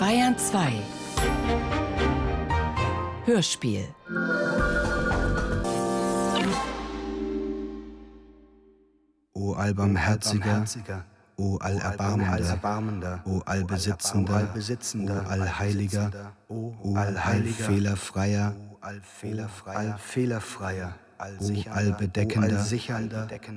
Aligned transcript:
Bayern 0.00 0.34
2 0.34 0.82
Hörspiel. 3.26 3.84
O 9.34 9.52
allbarmherziger, 9.52 10.64
O 11.36 11.58
allerbarmender, 11.58 13.20
O 13.26 13.42
allbesitzender, 13.44 14.48
O 14.54 14.56
allheiliger, 15.28 16.32
O 16.48 16.72
allfehlerfreier, 16.96 18.54
allfehlerfreier, 18.80 20.94
O 21.40 21.70
allbedeckender, 21.74 22.64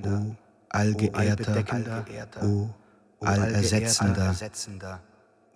O 0.05 0.35
allgeehrter, 0.69 2.03
O 2.43 2.67
allersetzender, 3.21 4.35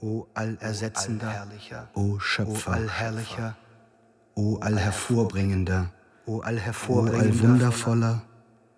O 0.02 0.27
allersetzender, 0.34 1.47
O 1.96 2.19
Schöpfer, 2.19 2.74
allherrlicher, 2.74 3.55
O 4.36 4.57
allhervorbringender, 4.60 5.92
O 6.28 6.39
allwundervoller, 6.42 8.21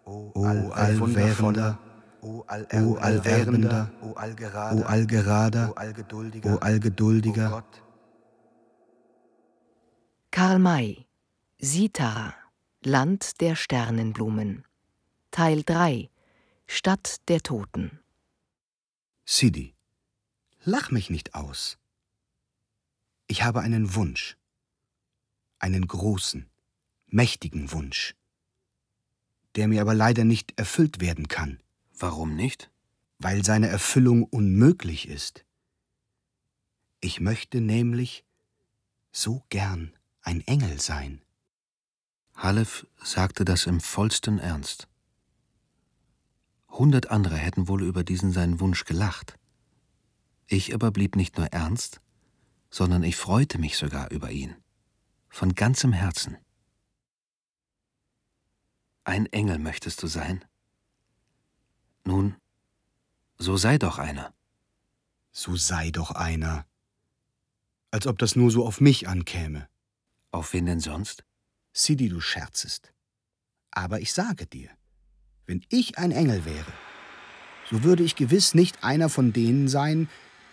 O 0.06 0.72
allwährender, 0.74 1.78
O 2.22 2.46
allwerbender, 2.48 3.90
O 4.02 4.14
allgerader, 4.14 5.70
O 5.70 6.58
allgeduldiger. 6.58 7.64
Karl 10.32 10.60
May 10.60 11.06
Sitara 11.60 12.34
Land 12.82 13.42
der 13.42 13.56
Sternenblumen. 13.58 14.64
Teil 15.32 15.64
3 15.64 16.10
Stadt 16.66 17.28
der 17.28 17.42
Toten. 17.42 18.00
Sidi, 19.26 19.76
lach 20.70 20.92
mich 20.92 21.10
nicht 21.10 21.36
aus. 21.36 21.78
Ich 23.28 23.44
habe 23.44 23.62
einen 23.62 23.96
Wunsch, 23.96 24.38
einen 25.60 25.88
großen, 25.88 26.50
mächtigen 27.08 27.72
Wunsch, 27.72 28.16
der 29.56 29.68
mir 29.68 29.82
aber 29.82 29.94
leider 29.94 30.24
nicht 30.24 30.58
erfüllt 30.58 31.00
werden 31.00 31.28
kann. 31.28 31.60
Warum 31.98 32.36
nicht? 32.36 32.72
Weil 33.18 33.44
seine 33.44 33.68
Erfüllung 33.68 34.24
unmöglich 34.24 35.08
ist. 35.08 35.44
Ich 37.02 37.20
möchte 37.20 37.60
nämlich 37.62 38.24
so 39.12 39.44
gern 39.50 39.94
ein 40.22 40.42
Engel 40.42 40.80
sein. 40.80 41.22
Halef 42.36 42.88
sagte 43.04 43.44
das 43.44 43.66
im 43.66 43.82
vollsten 43.82 44.40
Ernst. 44.40 44.88
Hundert 46.70 47.12
andere 47.12 47.36
hätten 47.36 47.68
wohl 47.68 47.84
über 47.84 48.04
diesen 48.04 48.32
seinen 48.32 48.60
Wunsch 48.60 48.86
gelacht. 48.86 49.38
Ich 50.52 50.74
aber 50.74 50.90
blieb 50.90 51.16
nicht 51.16 51.38
nur 51.38 51.46
ernst, 51.48 52.02
sondern 52.72 53.04
ich 53.04 53.16
freute 53.16 53.60
mich 53.60 53.78
sogar 53.78 54.10
über 54.10 54.32
ihn. 54.32 54.56
Von 55.30 55.54
ganzem 55.54 55.94
Herzen. 55.94 56.38
Ein 59.04 59.28
Engel 59.28 59.60
möchtest 59.60 60.02
du 60.02 60.08
sein? 60.08 60.44
Nun, 62.04 62.36
so 63.38 63.58
sei 63.58 63.78
doch 63.78 64.00
einer. 64.00 64.34
So 65.32 65.56
sei 65.56 65.92
doch 65.92 66.10
einer. 66.12 66.66
Als 67.92 68.08
ob 68.08 68.18
das 68.18 68.36
nur 68.36 68.50
so 68.50 68.66
auf 68.66 68.82
mich 68.82 69.08
ankäme. 69.08 69.70
Auf 70.32 70.54
wen 70.54 70.66
denn 70.66 70.80
sonst? 70.80 71.24
Sidi, 71.74 72.10
du 72.10 72.22
scherzest. 72.22 72.92
Aber 73.70 74.00
ich 74.00 74.14
sage 74.14 74.48
dir, 74.48 74.72
wenn 75.46 75.64
ich 75.70 76.00
ein 76.00 76.12
Engel 76.12 76.44
wäre, 76.46 76.74
so 77.70 77.84
würde 77.84 78.02
ich 78.02 78.16
gewiss 78.16 78.56
nicht 78.56 78.84
einer 78.84 79.10
von 79.10 79.32
denen 79.32 79.68
sein, 79.68 80.10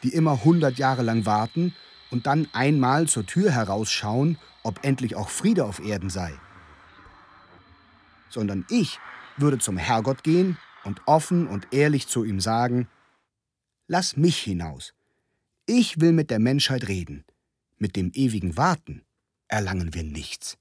die 0.07 0.15
immer 0.15 0.45
hundert 0.45 0.79
Jahre 0.79 1.03
lang 1.03 1.27
warten 1.27 1.75
und 2.13 2.27
dann 2.27 2.47
einmal 2.53 3.09
zur 3.09 3.27
Tür 3.27 3.51
herausschauen, 3.51 4.39
ob 4.63 4.85
endlich 4.85 5.17
auch 5.17 5.31
Friede 5.31 5.65
auf 5.65 5.81
Erden 5.81 6.11
sei. 6.11 6.33
Sondern 8.29 8.65
ich 8.71 9.01
würde 9.37 9.59
zum 9.59 9.77
Herrgott 9.77 10.23
gehen 10.23 10.59
und 10.85 11.03
offen 11.07 11.49
und 11.49 11.73
ehrlich 11.73 12.07
zu 12.07 12.23
ihm 12.23 12.39
sagen, 12.39 12.87
lass 13.89 14.17
mich 14.17 14.39
hinaus. 14.39 14.95
Ich 15.67 16.01
will 16.01 16.13
mit 16.13 16.31
der 16.31 16.39
Menschheit 16.39 16.87
reden. 16.87 17.25
Mit 17.77 17.97
dem 17.97 18.13
ewigen 18.15 18.57
Warten 18.57 19.05
erlangen 19.49 19.93
wir 19.93 20.05
nichts. 20.05 20.57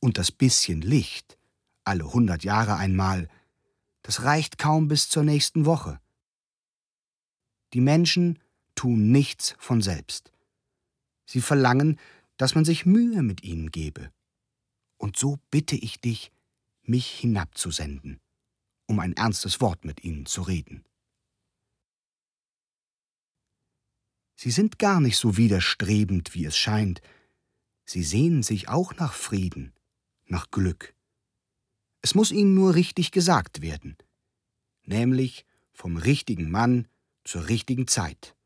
Und 0.00 0.16
das 0.16 0.32
bisschen 0.32 0.80
Licht, 0.80 1.36
alle 1.84 2.10
hundert 2.10 2.42
Jahre 2.42 2.76
einmal, 2.76 3.28
das 4.00 4.22
reicht 4.22 4.56
kaum 4.56 4.88
bis 4.88 5.10
zur 5.10 5.24
nächsten 5.24 5.66
Woche. 5.66 6.00
Die 7.72 7.80
Menschen 7.80 8.38
tun 8.74 9.10
nichts 9.10 9.54
von 9.58 9.82
selbst. 9.82 10.32
Sie 11.24 11.40
verlangen, 11.40 11.98
dass 12.36 12.54
man 12.54 12.64
sich 12.64 12.86
Mühe 12.86 13.22
mit 13.22 13.42
ihnen 13.42 13.70
gebe. 13.70 14.12
Und 14.98 15.16
so 15.16 15.38
bitte 15.50 15.76
ich 15.76 16.00
dich, 16.00 16.30
mich 16.82 17.08
hinabzusenden, 17.08 18.20
um 18.86 19.00
ein 19.00 19.14
ernstes 19.14 19.60
Wort 19.60 19.84
mit 19.84 20.04
ihnen 20.04 20.26
zu 20.26 20.42
reden. 20.42 20.84
Sie 24.36 24.50
sind 24.50 24.78
gar 24.78 25.00
nicht 25.00 25.16
so 25.16 25.36
widerstrebend, 25.36 26.34
wie 26.34 26.44
es 26.44 26.56
scheint. 26.56 27.00
Sie 27.84 28.02
sehnen 28.02 28.42
sich 28.42 28.68
auch 28.68 28.94
nach 28.96 29.14
Frieden, 29.14 29.72
nach 30.26 30.50
Glück. 30.50 30.94
Es 32.02 32.14
muss 32.14 32.30
ihnen 32.30 32.54
nur 32.54 32.74
richtig 32.74 33.10
gesagt 33.10 33.62
werden, 33.62 33.96
nämlich 34.84 35.46
vom 35.72 35.96
richtigen 35.96 36.50
Mann 36.50 36.86
zur 37.26 37.48
richtigen 37.48 37.88
Zeit 37.88 38.36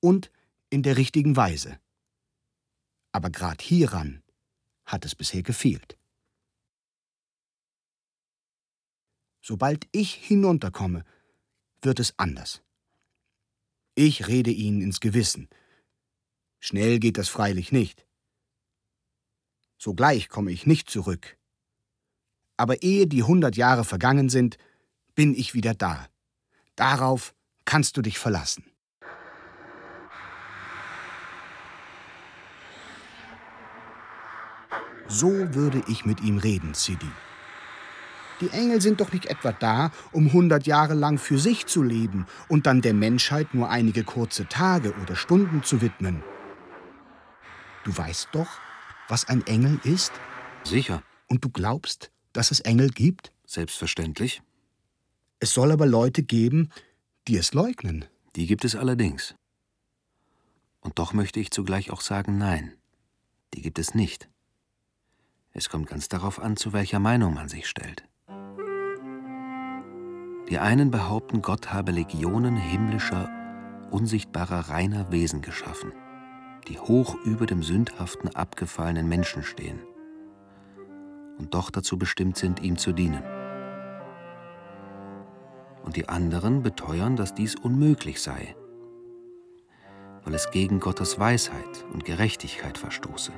und 0.00 0.30
in 0.70 0.82
der 0.82 0.96
richtigen 0.96 1.36
Weise. 1.36 1.80
Aber 3.12 3.30
grad 3.30 3.62
hieran 3.62 4.22
hat 4.84 5.04
es 5.04 5.14
bisher 5.14 5.42
gefehlt. 5.42 5.96
Sobald 9.40 9.88
ich 9.92 10.14
hinunterkomme, 10.14 11.04
wird 11.80 12.00
es 12.00 12.18
anders. 12.18 12.62
Ich 13.94 14.26
rede 14.26 14.50
ihnen 14.50 14.82
ins 14.82 15.00
Gewissen. 15.00 15.48
Schnell 16.58 16.98
geht 16.98 17.18
das 17.18 17.28
freilich 17.28 17.72
nicht. 17.72 18.06
Sogleich 19.78 20.28
komme 20.28 20.50
ich 20.50 20.66
nicht 20.66 20.90
zurück. 20.90 21.38
Aber 22.56 22.82
ehe 22.82 23.06
die 23.06 23.22
hundert 23.22 23.56
Jahre 23.56 23.84
vergangen 23.84 24.28
sind, 24.28 24.58
bin 25.14 25.34
ich 25.34 25.54
wieder 25.54 25.74
da. 25.74 26.08
Darauf 26.74 27.34
kannst 27.64 27.96
du 27.96 28.02
dich 28.02 28.18
verlassen. 28.18 28.64
So 35.06 35.54
würde 35.54 35.82
ich 35.86 36.04
mit 36.04 36.22
ihm 36.22 36.38
reden, 36.38 36.74
Sidi. 36.74 37.10
Die 38.40 38.50
Engel 38.50 38.80
sind 38.80 39.00
doch 39.00 39.12
nicht 39.12 39.26
etwa 39.26 39.52
da, 39.52 39.92
um 40.12 40.32
hundert 40.32 40.66
Jahre 40.66 40.94
lang 40.94 41.18
für 41.18 41.38
sich 41.38 41.66
zu 41.66 41.82
leben 41.82 42.26
und 42.48 42.66
dann 42.66 42.80
der 42.80 42.94
Menschheit 42.94 43.54
nur 43.54 43.70
einige 43.70 44.02
kurze 44.02 44.46
Tage 44.46 44.92
oder 45.02 45.14
Stunden 45.14 45.62
zu 45.62 45.80
widmen. 45.80 46.22
Du 47.84 47.96
weißt 47.96 48.30
doch, 48.32 48.48
was 49.08 49.28
ein 49.28 49.46
Engel 49.46 49.78
ist? 49.84 50.12
Sicher. 50.64 51.02
Und 51.28 51.44
du 51.44 51.50
glaubst, 51.50 52.10
dass 52.32 52.50
es 52.50 52.60
Engel 52.60 52.88
gibt? 52.88 53.30
Selbstverständlich. 53.46 54.42
Es 55.38 55.52
soll 55.52 55.70
aber 55.70 55.86
Leute 55.86 56.22
geben, 56.22 56.70
die 57.28 57.36
es 57.36 57.54
leugnen. 57.54 58.04
Die 58.36 58.46
gibt 58.46 58.64
es 58.64 58.76
allerdings. 58.76 59.34
Und 60.80 60.98
doch 60.98 61.12
möchte 61.12 61.40
ich 61.40 61.50
zugleich 61.50 61.90
auch 61.90 62.00
sagen, 62.00 62.36
nein, 62.36 62.74
die 63.54 63.62
gibt 63.62 63.78
es 63.78 63.94
nicht. 63.94 64.28
Es 65.52 65.68
kommt 65.68 65.86
ganz 65.86 66.08
darauf 66.08 66.40
an, 66.40 66.56
zu 66.56 66.72
welcher 66.72 66.98
Meinung 66.98 67.34
man 67.34 67.48
sich 67.48 67.68
stellt. 67.68 68.04
Die 70.50 70.58
einen 70.58 70.90
behaupten, 70.90 71.40
Gott 71.40 71.72
habe 71.72 71.92
Legionen 71.92 72.56
himmlischer, 72.56 73.30
unsichtbarer, 73.90 74.68
reiner 74.68 75.10
Wesen 75.10 75.40
geschaffen, 75.40 75.92
die 76.68 76.78
hoch 76.78 77.14
über 77.24 77.46
dem 77.46 77.62
sündhaften, 77.62 78.34
abgefallenen 78.34 79.08
Menschen 79.08 79.42
stehen 79.42 79.80
und 81.38 81.54
doch 81.54 81.70
dazu 81.70 81.98
bestimmt 81.98 82.36
sind, 82.36 82.60
ihm 82.60 82.76
zu 82.76 82.92
dienen. 82.92 83.22
Und 85.84 85.96
die 85.96 86.08
anderen 86.08 86.62
beteuern, 86.62 87.14
dass 87.14 87.34
dies 87.34 87.54
unmöglich 87.56 88.22
sei, 88.22 88.56
weil 90.24 90.34
es 90.34 90.50
gegen 90.50 90.80
Gottes 90.80 91.18
Weisheit 91.18 91.84
und 91.92 92.04
Gerechtigkeit 92.04 92.78
verstoße. 92.78 93.32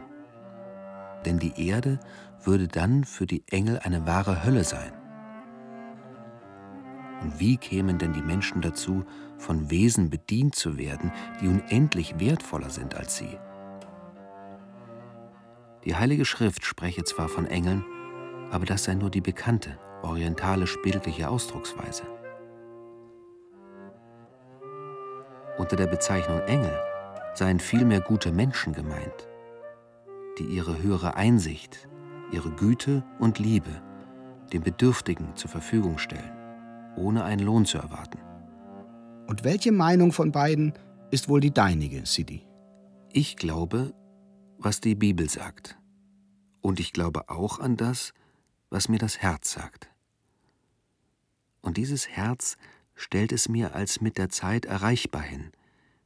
Denn 1.25 1.39
die 1.39 1.67
Erde 1.69 1.99
würde 2.45 2.69
dann 2.69 3.05
für 3.05 3.27
die 3.27 3.43
Engel 3.51 3.81
eine 3.81 4.07
wahre 4.07 4.45
Hölle 4.45 4.63
sein. 4.63 4.93
Und 7.23 7.41
wie 7.41 7.57
kämen 7.57 7.99
denn 7.99 8.13
die 8.13 8.23
Menschen 8.23 8.61
dazu, 8.61 9.05
von 9.39 9.71
Wesen 9.71 10.11
bedient 10.11 10.55
zu 10.55 10.79
werden, 10.79 11.11
die 11.41 11.49
unendlich 11.49 12.21
wertvoller 12.21 12.71
sind 12.71 12.95
als 12.95 13.17
sie? 13.17 13.39
Die 15.85 15.97
Heilige 15.97 16.25
Schrift 16.25 16.65
spreche 16.65 17.05
zwar 17.05 17.29
von 17.29 17.47
Engeln, 17.47 17.85
aber 18.51 18.67
das 18.67 18.85
sei 18.85 18.95
nur 18.95 19.11
die 19.11 19.21
bekannte, 19.21 19.79
orientalisch-bildliche 20.03 21.29
Ausdrucksweise. 21.29 22.03
Unter 25.59 25.77
der 25.77 25.87
Bezeichnung 25.87 26.41
Engel 26.41 26.79
seien 27.35 27.61
vielmehr 27.61 28.01
gute 28.01 28.33
Menschen 28.33 28.73
gemeint, 28.73 29.29
die 30.39 30.45
ihre 30.45 30.83
höhere 30.83 31.15
Einsicht, 31.15 31.89
ihre 32.33 32.51
Güte 32.51 33.03
und 33.19 33.39
Liebe 33.39 33.83
dem 34.53 34.63
Bedürftigen 34.63 35.35
zur 35.35 35.51
Verfügung 35.51 35.99
stellen, 35.99 36.31
ohne 36.97 37.25
einen 37.25 37.45
Lohn 37.45 37.65
zu 37.65 37.79
erwarten. 37.79 38.19
Und 39.27 39.45
welche 39.45 39.73
Meinung 39.73 40.13
von 40.13 40.31
beiden 40.31 40.73
ist 41.11 41.29
wohl 41.29 41.41
die 41.41 41.53
deinige, 41.53 42.07
Sidi? 42.07 42.47
Ich 43.13 43.37
glaube, 43.37 43.93
was 44.59 44.81
die 44.81 44.95
Bibel 44.95 45.29
sagt. 45.29 45.77
Und 46.61 46.81
ich 46.81 46.93
glaube 46.93 47.29
auch 47.29 47.59
an 47.59 47.77
das, 47.77 48.13
was 48.71 48.89
mir 48.89 48.99
das 48.99 49.19
Herz 49.19 49.53
sagt. 49.53 49.89
Und 51.61 51.77
dieses 51.77 52.09
Herz 52.09 52.57
stellt 52.97 53.31
es 53.31 53.49
mir 53.49 53.75
als 53.75 54.01
mit 54.01 54.19
der 54.19 54.31
Zeit 54.31 54.65
erreichbar 54.65 55.23
hin, 55.23 55.53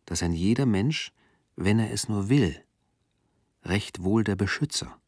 dass 0.04 0.22
ein 0.22 0.32
jeder 0.32 0.66
Mensch, 0.66 1.12
wenn 1.56 1.78
er 1.78 1.92
es 1.92 2.08
nur 2.08 2.28
will, 2.28 2.62
recht 3.64 4.02
wohl 4.02 4.24
der 4.24 4.36
Beschützer, 4.36 5.00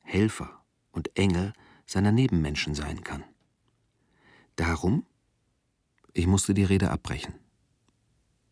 Helfer 0.00 0.64
und 0.92 1.16
Engel 1.18 1.52
seiner 1.86 2.12
Nebenmenschen 2.12 2.74
sein 2.74 3.02
kann. 3.02 3.24
Darum, 4.56 5.04
ich 6.12 6.26
musste 6.26 6.54
die 6.54 6.64
Rede 6.64 6.90
abbrechen, 6.90 7.34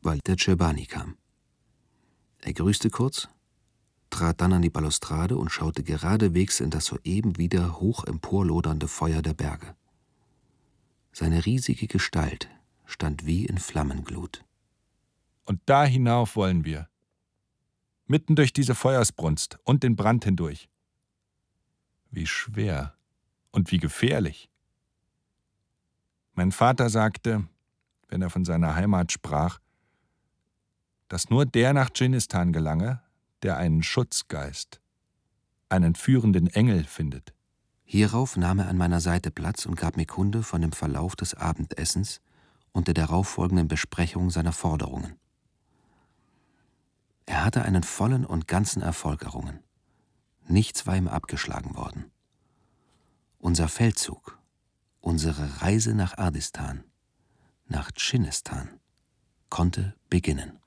weil 0.00 0.18
der 0.20 0.36
Tscherbani 0.36 0.86
kam. 0.86 1.16
Er 2.40 2.52
grüßte 2.52 2.90
kurz, 2.90 3.28
trat 4.10 4.40
dann 4.40 4.52
an 4.52 4.62
die 4.62 4.70
Balustrade 4.70 5.36
und 5.36 5.50
schaute 5.50 5.84
geradewegs 5.84 6.58
in 6.58 6.70
das 6.70 6.86
soeben 6.86 7.38
wieder 7.38 7.78
hoch 7.78 8.04
emporlodernde 8.04 8.88
Feuer 8.88 9.22
der 9.22 9.34
Berge. 9.34 9.76
Seine 11.12 11.46
riesige 11.46 11.86
Gestalt 11.86 12.48
stand 12.84 13.26
wie 13.26 13.46
in 13.46 13.58
Flammenglut. 13.58 14.44
Und 15.44 15.60
da 15.66 15.84
hinauf 15.84 16.36
wollen 16.36 16.64
wir. 16.64 16.88
Mitten 18.06 18.36
durch 18.36 18.52
diese 18.52 18.74
Feuersbrunst 18.74 19.58
und 19.64 19.82
den 19.82 19.96
Brand 19.96 20.24
hindurch. 20.24 20.68
Wie 22.10 22.26
schwer 22.26 22.94
und 23.50 23.72
wie 23.72 23.78
gefährlich. 23.78 24.50
Mein 26.34 26.52
Vater 26.52 26.90
sagte, 26.90 27.46
wenn 28.08 28.22
er 28.22 28.30
von 28.30 28.44
seiner 28.44 28.74
Heimat 28.74 29.12
sprach, 29.12 29.58
dass 31.08 31.30
nur 31.30 31.44
der 31.44 31.74
nach 31.74 31.90
Dschinnistan 31.90 32.52
gelange, 32.52 33.02
der 33.42 33.56
einen 33.56 33.82
Schutzgeist, 33.82 34.80
einen 35.68 35.94
führenden 35.94 36.46
Engel 36.48 36.84
findet. 36.84 37.34
Hierauf 37.84 38.36
nahm 38.36 38.60
er 38.60 38.68
an 38.68 38.78
meiner 38.78 39.00
Seite 39.00 39.30
Platz 39.30 39.66
und 39.66 39.74
gab 39.74 39.96
mir 39.96 40.06
Kunde 40.06 40.42
von 40.42 40.62
dem 40.62 40.72
Verlauf 40.72 41.16
des 41.16 41.34
Abendessens 41.34 42.20
und 42.72 42.88
der 42.88 42.94
darauffolgenden 42.94 43.68
Besprechung 43.68 44.30
seiner 44.30 44.52
Forderungen. 44.52 45.18
Er 47.26 47.44
hatte 47.44 47.62
einen 47.62 47.82
vollen 47.82 48.26
und 48.26 48.48
ganzen 48.48 48.82
Erfolg 48.82 49.22
errungen. 49.22 49.60
Nichts 50.46 50.86
war 50.86 50.96
ihm 50.96 51.08
abgeschlagen 51.08 51.76
worden. 51.76 52.10
Unser 53.38 53.68
Feldzug, 53.68 54.38
unsere 55.00 55.62
Reise 55.62 55.94
nach 55.94 56.18
Ardistan, 56.18 56.84
nach 57.66 57.90
Dschinnistan, 57.92 58.80
konnte 59.48 59.94
beginnen. 60.08 60.58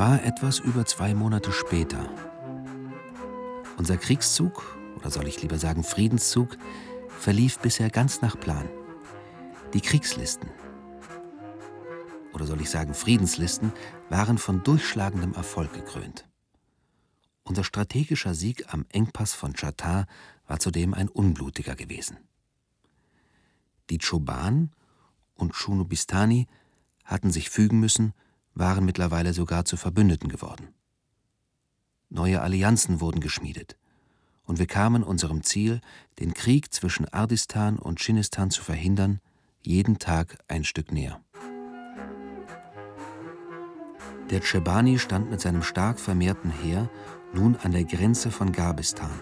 War 0.00 0.24
etwas 0.24 0.60
über 0.60 0.86
zwei 0.86 1.12
Monate 1.12 1.52
später. 1.52 2.08
Unser 3.76 3.98
Kriegszug, 3.98 4.64
oder 4.96 5.10
soll 5.10 5.26
ich 5.28 5.42
lieber 5.42 5.58
sagen 5.58 5.84
Friedenszug, 5.84 6.56
verlief 7.18 7.58
bisher 7.58 7.90
ganz 7.90 8.22
nach 8.22 8.40
Plan. 8.40 8.66
Die 9.74 9.82
Kriegslisten, 9.82 10.48
oder 12.32 12.46
soll 12.46 12.62
ich 12.62 12.70
sagen 12.70 12.94
Friedenslisten, 12.94 13.74
waren 14.08 14.38
von 14.38 14.62
durchschlagendem 14.62 15.34
Erfolg 15.34 15.74
gekrönt. 15.74 16.26
Unser 17.44 17.62
strategischer 17.62 18.32
Sieg 18.32 18.72
am 18.72 18.86
Engpass 18.88 19.34
von 19.34 19.52
Chatar 19.52 20.06
war 20.46 20.60
zudem 20.60 20.94
ein 20.94 21.10
unblutiger 21.10 21.76
gewesen. 21.76 22.16
Die 23.90 23.98
Choban 23.98 24.72
und 25.34 25.54
Shunubistani 25.54 26.46
hatten 27.04 27.30
sich 27.30 27.50
fügen 27.50 27.80
müssen, 27.80 28.14
waren 28.54 28.84
mittlerweile 28.84 29.32
sogar 29.32 29.64
zu 29.64 29.76
Verbündeten 29.76 30.28
geworden. 30.28 30.68
Neue 32.08 32.42
Allianzen 32.42 33.00
wurden 33.00 33.20
geschmiedet, 33.20 33.76
und 34.44 34.58
wir 34.58 34.66
kamen 34.66 35.04
unserem 35.04 35.44
Ziel, 35.44 35.80
den 36.18 36.34
Krieg 36.34 36.74
zwischen 36.74 37.06
Ardistan 37.08 37.78
und 37.78 38.00
Chinistan 38.00 38.50
zu 38.50 38.62
verhindern, 38.62 39.20
jeden 39.62 39.98
Tag 39.98 40.38
ein 40.48 40.64
Stück 40.64 40.90
näher. 40.90 41.20
Der 44.30 44.40
Tschebani 44.40 44.98
stand 44.98 45.30
mit 45.30 45.40
seinem 45.40 45.62
stark 45.62 46.00
vermehrten 46.00 46.50
Heer 46.50 46.88
nun 47.32 47.56
an 47.56 47.72
der 47.72 47.84
Grenze 47.84 48.30
von 48.30 48.52
Gabistan, 48.52 49.20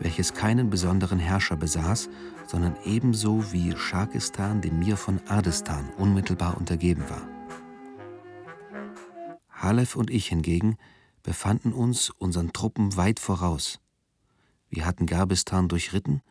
welches 0.00 0.34
keinen 0.34 0.70
besonderen 0.70 1.18
Herrscher 1.18 1.56
besaß, 1.56 2.08
sondern 2.46 2.76
ebenso 2.84 3.52
wie 3.52 3.76
Schakistan 3.76 4.60
dem 4.60 4.78
Mir 4.78 4.96
von 4.96 5.20
Ardistan 5.28 5.90
unmittelbar 5.98 6.56
untergeben 6.56 7.08
war. 7.08 7.39
Halef 9.60 9.94
und 9.94 10.10
ich 10.10 10.28
hingegen 10.28 10.76
befanden 11.22 11.72
uns 11.72 12.10
unseren 12.10 12.52
Truppen 12.52 12.96
weit 12.96 13.20
voraus. 13.20 13.78
Wir 14.70 14.86
hatten 14.86 15.06
Gabistan 15.06 15.68
durchritten 15.68 16.22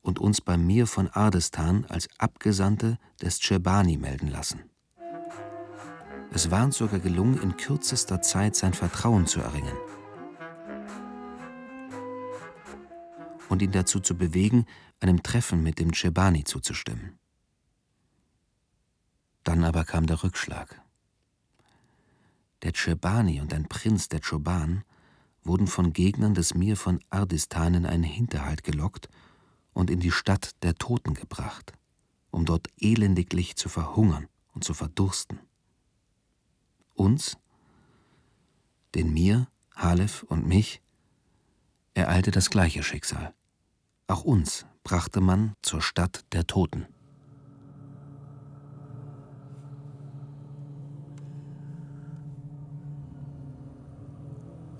und 0.00 0.18
uns 0.18 0.40
beim 0.40 0.66
Mir 0.66 0.86
von 0.86 1.08
Ardestan 1.08 1.84
als 1.84 2.08
Abgesandte 2.18 2.98
des 3.22 3.38
Tschebani 3.38 3.96
melden 3.96 4.28
lassen. 4.28 4.62
Es 6.32 6.50
war 6.50 6.64
uns 6.64 6.78
sogar 6.78 6.98
gelungen, 6.98 7.40
in 7.40 7.56
kürzester 7.56 8.20
Zeit 8.20 8.56
sein 8.56 8.74
Vertrauen 8.74 9.26
zu 9.26 9.40
erringen 9.40 9.76
und 13.48 13.62
ihn 13.62 13.70
dazu 13.70 14.00
zu 14.00 14.16
bewegen, 14.16 14.66
einem 14.98 15.22
Treffen 15.22 15.62
mit 15.62 15.78
dem 15.78 15.92
Tschebani 15.92 16.42
zuzustimmen. 16.42 17.18
Dann 19.44 19.62
aber 19.62 19.84
kam 19.84 20.06
der 20.06 20.24
Rückschlag. 20.24 20.83
Der 22.64 22.72
Tschebani 22.72 23.42
und 23.42 23.52
ein 23.52 23.68
Prinz 23.68 24.08
der 24.08 24.20
Choban 24.20 24.84
wurden 25.42 25.66
von 25.66 25.92
Gegnern 25.92 26.32
des 26.32 26.54
Mir 26.54 26.78
von 26.78 26.98
Ardistan 27.10 27.74
in 27.74 27.84
einen 27.84 28.02
Hinterhalt 28.02 28.64
gelockt 28.64 29.10
und 29.74 29.90
in 29.90 30.00
die 30.00 30.10
Stadt 30.10 30.52
der 30.62 30.74
Toten 30.74 31.12
gebracht, 31.12 31.74
um 32.30 32.46
dort 32.46 32.68
elendiglich 32.80 33.56
zu 33.56 33.68
verhungern 33.68 34.28
und 34.54 34.64
zu 34.64 34.72
verdursten. 34.72 35.40
Uns, 36.94 37.36
den 38.94 39.12
Mir, 39.12 39.46
Halef 39.76 40.22
und 40.22 40.46
mich, 40.46 40.80
ereilte 41.92 42.30
das 42.30 42.48
gleiche 42.48 42.82
Schicksal. 42.82 43.34
Auch 44.06 44.24
uns 44.24 44.64
brachte 44.84 45.20
man 45.20 45.52
zur 45.60 45.82
Stadt 45.82 46.24
der 46.32 46.46
Toten. 46.46 46.86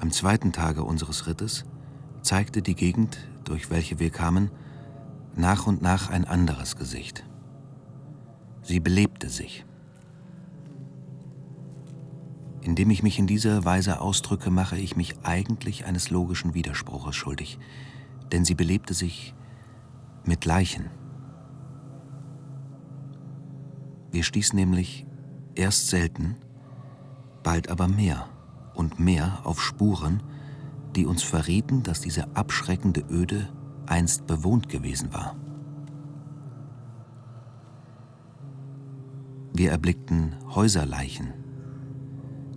Am 0.05 0.11
zweiten 0.11 0.53
Tage 0.53 0.85
unseres 0.85 1.27
Rittes 1.27 1.65
zeigte 2.21 2.61
die 2.61 2.75
Gegend, 2.75 3.27
durch 3.45 3.71
welche 3.71 3.99
wir 4.01 4.11
kamen, 4.11 4.51
nach 5.35 5.67
und 5.67 5.81
nach 5.81 6.11
ein 6.11 6.27
anderes 6.27 6.77
Gesicht. 6.77 7.25
Sie 8.61 8.81
belebte 8.81 9.31
sich. 9.31 9.65
Indem 12.61 12.91
ich 12.91 13.03
mich 13.03 13.19
in 13.19 13.27
dieser 13.27 13.65
Weise 13.65 14.03
ausdrücke, 14.03 14.51
mache 14.51 14.77
ich 14.77 14.95
mich 14.95 15.15
eigentlich 15.23 15.87
eines 15.87 16.11
logischen 16.11 16.53
Widerspruches 16.53 17.17
schuldig, 17.17 17.59
denn 18.31 18.45
sie 18.45 18.55
belebte 18.55 18.93
sich 18.93 19.35
mit 20.23 20.45
Leichen. 20.45 20.91
Wir 24.11 24.23
stießen 24.23 24.55
nämlich 24.55 25.07
erst 25.55 25.89
selten, 25.89 26.37
bald 27.43 27.71
aber 27.71 27.89
mehr 27.89 28.29
und 28.75 28.99
mehr 28.99 29.41
auf 29.45 29.63
Spuren, 29.63 30.23
die 30.95 31.07
uns 31.07 31.23
verrieten, 31.23 31.83
dass 31.83 32.01
diese 32.01 32.37
abschreckende 32.37 33.05
Öde 33.11 33.49
einst 33.87 34.27
bewohnt 34.27 34.69
gewesen 34.69 35.13
war. 35.13 35.37
Wir 39.53 39.71
erblickten 39.71 40.35
Häuserleichen, 40.55 41.33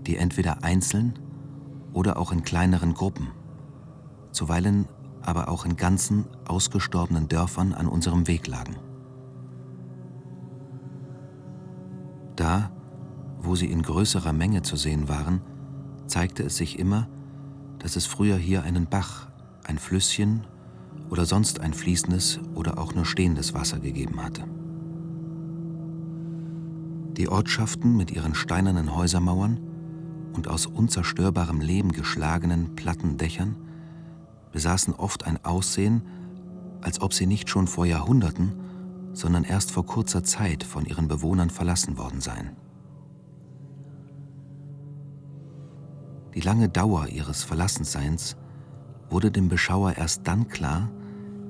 die 0.07 0.17
entweder 0.17 0.63
einzeln 0.63 1.19
oder 1.93 2.17
auch 2.17 2.31
in 2.31 2.43
kleineren 2.43 2.93
Gruppen, 2.93 3.27
zuweilen 4.31 4.87
aber 5.21 5.49
auch 5.49 5.65
in 5.65 5.75
ganzen 5.75 6.25
ausgestorbenen 6.47 7.27
Dörfern 7.27 7.73
an 7.73 7.87
unserem 7.87 8.27
Weg 8.27 8.47
lagen. 8.47 8.77
Da, 12.35 12.71
wo 13.39 13.55
sie 13.55 13.69
in 13.69 13.81
größerer 13.81 14.31
Menge 14.31 14.61
zu 14.61 14.77
sehen 14.77 15.09
waren, 15.09 15.41
zeigte 16.07 16.43
es 16.43 16.57
sich 16.57 16.79
immer, 16.79 17.07
dass 17.79 17.95
es 17.95 18.05
früher 18.05 18.37
hier 18.37 18.63
einen 18.63 18.87
Bach, 18.87 19.27
ein 19.63 19.77
Flüsschen 19.77 20.45
oder 21.09 21.25
sonst 21.25 21.59
ein 21.59 21.73
fließendes 21.73 22.39
oder 22.55 22.77
auch 22.77 22.93
nur 22.93 23.05
stehendes 23.05 23.53
Wasser 23.53 23.79
gegeben 23.79 24.23
hatte. 24.23 24.43
Die 27.17 27.29
Ortschaften 27.29 27.95
mit 27.97 28.11
ihren 28.11 28.35
steinernen 28.35 28.95
Häusermauern 28.95 29.59
und 30.33 30.47
aus 30.47 30.65
unzerstörbarem 30.65 31.61
Lehm 31.61 31.91
geschlagenen 31.91 32.75
platten 32.75 33.17
Dächern 33.17 33.55
besaßen 34.51 34.93
oft 34.93 35.25
ein 35.25 35.43
Aussehen, 35.43 36.03
als 36.81 37.01
ob 37.01 37.13
sie 37.13 37.25
nicht 37.25 37.49
schon 37.49 37.67
vor 37.67 37.85
Jahrhunderten, 37.85 38.53
sondern 39.13 39.43
erst 39.43 39.71
vor 39.71 39.85
kurzer 39.85 40.23
Zeit 40.23 40.63
von 40.63 40.85
ihren 40.85 41.07
Bewohnern 41.07 41.49
verlassen 41.49 41.97
worden 41.97 42.21
seien. 42.21 42.51
Die 46.37 46.43
lange 46.43 46.69
Dauer 46.69 47.07
ihres 47.07 47.43
Verlassenseins 47.43 48.37
wurde 49.09 49.31
dem 49.31 49.49
Beschauer 49.49 49.97
erst 49.97 50.27
dann 50.27 50.47
klar, 50.47 50.91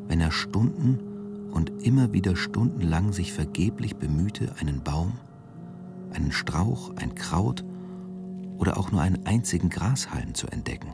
wenn 0.07 0.21
er 0.21 0.31
Stunden 0.31 1.49
und 1.51 1.85
immer 1.85 2.13
wieder 2.13 2.37
stundenlang 2.37 3.11
sich 3.11 3.33
vergeblich 3.33 3.97
bemühte, 3.97 4.55
einen 4.61 4.81
Baum, 4.81 5.11
einen 6.13 6.31
Strauch, 6.31 6.95
ein 6.95 7.15
Kraut 7.15 7.65
oder 8.59 8.77
auch 8.77 8.89
nur 8.89 9.01
einen 9.01 9.25
einzigen 9.25 9.67
Grashalm 9.67 10.33
zu 10.33 10.47
entdecken. 10.47 10.93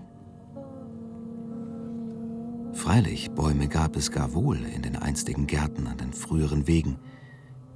Freilich, 2.73 3.29
Bäume 3.29 3.67
gab 3.67 3.95
es 3.95 4.09
gar 4.09 4.33
wohl 4.33 4.57
in 4.57 4.81
den 4.81 4.95
einstigen 4.95 5.45
Gärten 5.45 5.85
an 5.85 5.97
den 5.99 6.13
früheren 6.13 6.65
Wegen, 6.65 6.97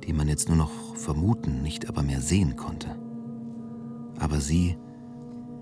die 0.03 0.13
man 0.13 0.27
jetzt 0.27 0.47
nur 0.47 0.57
noch 0.57 0.95
vermuten, 0.95 1.61
nicht 1.61 1.87
aber 1.87 2.01
mehr 2.01 2.21
sehen 2.21 2.55
konnte. 2.55 2.97
Aber 4.17 4.41
sie 4.41 4.77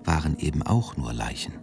waren 0.06 0.38
eben 0.38 0.62
auch 0.62 0.96
nur 0.96 1.12
Leichen. 1.12 1.54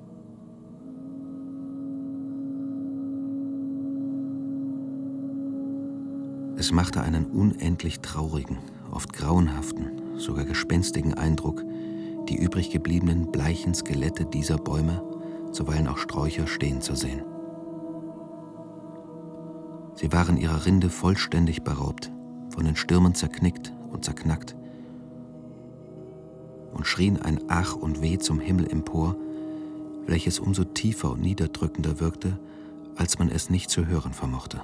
Es 6.57 6.71
machte 6.71 7.01
einen 7.01 7.25
unendlich 7.25 7.99
traurigen, 8.01 8.57
oft 8.91 9.11
grauenhaften, 9.13 10.17
sogar 10.17 10.45
gespenstigen 10.45 11.13
Eindruck, 11.13 11.63
die 12.29 12.37
übrig 12.37 12.69
gebliebenen 12.69 13.31
bleichen 13.31 13.73
Skelette 13.73 14.25
dieser 14.25 14.57
Bäume, 14.57 15.03
zuweilen 15.51 15.87
auch 15.87 15.97
Sträucher, 15.97 16.47
stehen 16.47 16.81
zu 16.81 16.95
sehen. 16.95 17.23
Sie 19.95 20.11
waren 20.11 20.37
ihrer 20.37 20.65
Rinde 20.65 20.89
vollständig 20.89 21.63
beraubt, 21.63 22.11
von 22.49 22.65
den 22.65 22.75
Stürmen 22.75 23.13
zerknickt 23.13 23.73
und 23.91 24.05
zerknackt 24.05 24.55
und 26.73 26.87
schrien 26.87 27.21
ein 27.21 27.39
Ach 27.47 27.75
und 27.75 28.01
Weh 28.01 28.17
zum 28.17 28.39
Himmel 28.39 28.67
empor, 28.69 29.15
welches 30.05 30.39
umso 30.39 30.63
tiefer 30.63 31.11
und 31.11 31.21
niederdrückender 31.21 31.99
wirkte, 31.99 32.39
als 32.95 33.19
man 33.19 33.29
es 33.29 33.49
nicht 33.49 33.69
zu 33.69 33.87
hören 33.87 34.13
vermochte. 34.13 34.61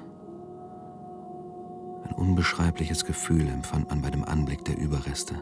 Ein 2.03 2.13
unbeschreibliches 2.15 3.05
Gefühl 3.05 3.47
empfand 3.47 3.89
man 3.89 4.01
bei 4.01 4.09
dem 4.09 4.25
Anblick 4.25 4.65
der 4.65 4.77
Überreste 4.77 5.35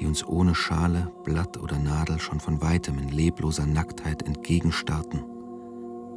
die 0.00 0.06
uns 0.06 0.26
ohne 0.26 0.54
Schale, 0.54 1.12
Blatt 1.24 1.58
oder 1.58 1.78
Nadel 1.78 2.18
schon 2.18 2.40
von 2.40 2.62
weitem 2.62 2.98
in 2.98 3.08
lebloser 3.08 3.66
Nacktheit 3.66 4.22
entgegenstarrten, 4.22 5.22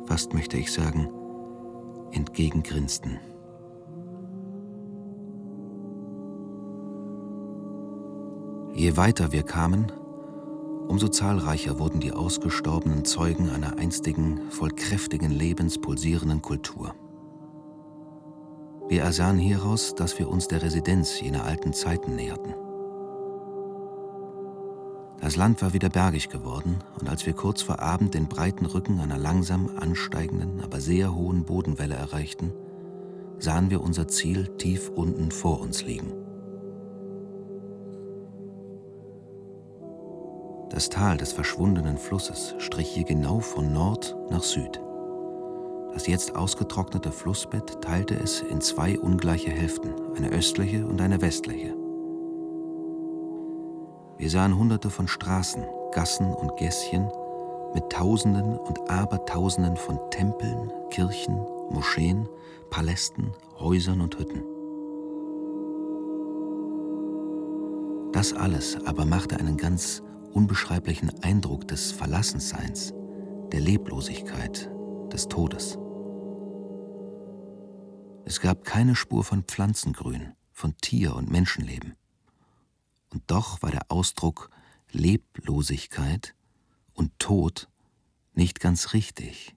fast 0.05 0.33
möchte 0.33 0.57
ich 0.57 0.71
sagen, 0.71 1.09
entgegengrinsten. 2.11 3.19
Je 8.75 8.97
weiter 8.97 9.31
wir 9.31 9.43
kamen, 9.43 9.91
umso 10.87 11.07
zahlreicher 11.07 11.77
wurden 11.77 11.99
die 11.99 12.11
ausgestorbenen 12.11 13.05
Zeugen 13.05 13.51
einer 13.51 13.77
einstigen, 13.77 14.49
voll 14.49 14.71
kräftigen 14.71 15.29
Lebens 15.29 15.77
pulsierenden 15.77 16.41
Kultur. 16.41 16.95
Wir 18.89 19.03
ersahen 19.03 19.37
hieraus, 19.37 19.93
dass 19.93 20.17
wir 20.17 20.27
uns 20.27 20.47
der 20.47 20.63
Residenz 20.63 21.21
jener 21.21 21.43
alten 21.43 21.71
Zeiten 21.73 22.15
näherten. 22.15 22.55
Das 25.21 25.35
Land 25.35 25.61
war 25.61 25.73
wieder 25.73 25.89
bergig 25.89 26.29
geworden, 26.29 26.79
und 26.99 27.07
als 27.07 27.27
wir 27.27 27.33
kurz 27.33 27.61
vor 27.61 27.79
Abend 27.79 28.15
den 28.15 28.27
breiten 28.27 28.65
Rücken 28.65 28.99
einer 28.99 29.19
langsam 29.19 29.69
ansteigenden, 29.77 30.61
aber 30.61 30.81
sehr 30.81 31.15
hohen 31.15 31.45
Bodenwelle 31.45 31.95
erreichten, 31.95 32.51
sahen 33.37 33.69
wir 33.69 33.81
unser 33.81 34.07
Ziel 34.07 34.47
tief 34.57 34.89
unten 34.89 35.29
vor 35.29 35.61
uns 35.61 35.83
liegen. 35.83 36.22
Das 40.73 40.89
Tal 40.89 41.17
des 41.17 41.31
verschwundenen 41.31 41.99
Flusses 41.99 42.55
strich 42.57 42.89
hier 42.89 43.03
genau 43.03 43.39
von 43.41 43.71
Nord 43.71 44.17
nach 44.31 44.41
Süd. 44.41 44.81
Das 45.93 46.07
jetzt 46.07 46.35
ausgetrocknete 46.35 47.11
Flussbett 47.11 47.79
teilte 47.79 48.15
es 48.15 48.41
in 48.41 48.59
zwei 48.59 48.97
ungleiche 48.97 49.51
Hälften, 49.51 49.93
eine 50.17 50.29
östliche 50.29 50.87
und 50.87 50.99
eine 50.99 51.21
westliche. 51.21 51.75
Wir 54.17 54.29
sahen 54.31 54.57
hunderte 54.57 54.89
von 54.89 55.07
Straßen, 55.07 55.63
Gassen 55.91 56.33
und 56.33 56.57
Gässchen 56.57 57.07
mit 57.75 57.87
Tausenden 57.91 58.57
und 58.57 58.89
Abertausenden 58.89 59.77
von 59.77 59.99
Tempeln, 60.09 60.71
Kirchen, 60.89 61.35
Moscheen, 61.69 62.27
Palästen, 62.71 63.33
Häusern 63.59 64.01
und 64.01 64.17
Hütten. 64.17 64.41
Das 68.11 68.33
alles 68.33 68.75
aber 68.87 69.05
machte 69.05 69.37
einen 69.37 69.57
ganz 69.57 70.01
unbeschreiblichen 70.33 71.23
Eindruck 71.23 71.67
des 71.67 71.91
Verlassenseins, 71.91 72.93
der 73.51 73.59
Leblosigkeit, 73.61 74.69
des 75.11 75.27
Todes. 75.27 75.77
Es 78.25 78.41
gab 78.41 78.63
keine 78.63 78.95
Spur 78.95 79.23
von 79.23 79.43
Pflanzengrün, 79.43 80.33
von 80.51 80.75
Tier- 80.77 81.15
und 81.15 81.29
Menschenleben 81.29 81.95
und 83.13 83.23
doch 83.27 83.61
war 83.61 83.71
der 83.71 83.91
Ausdruck 83.91 84.49
Leblosigkeit 84.91 86.35
und 86.93 87.17
Tod 87.19 87.69
nicht 88.33 88.59
ganz 88.59 88.93
richtig. 88.93 89.55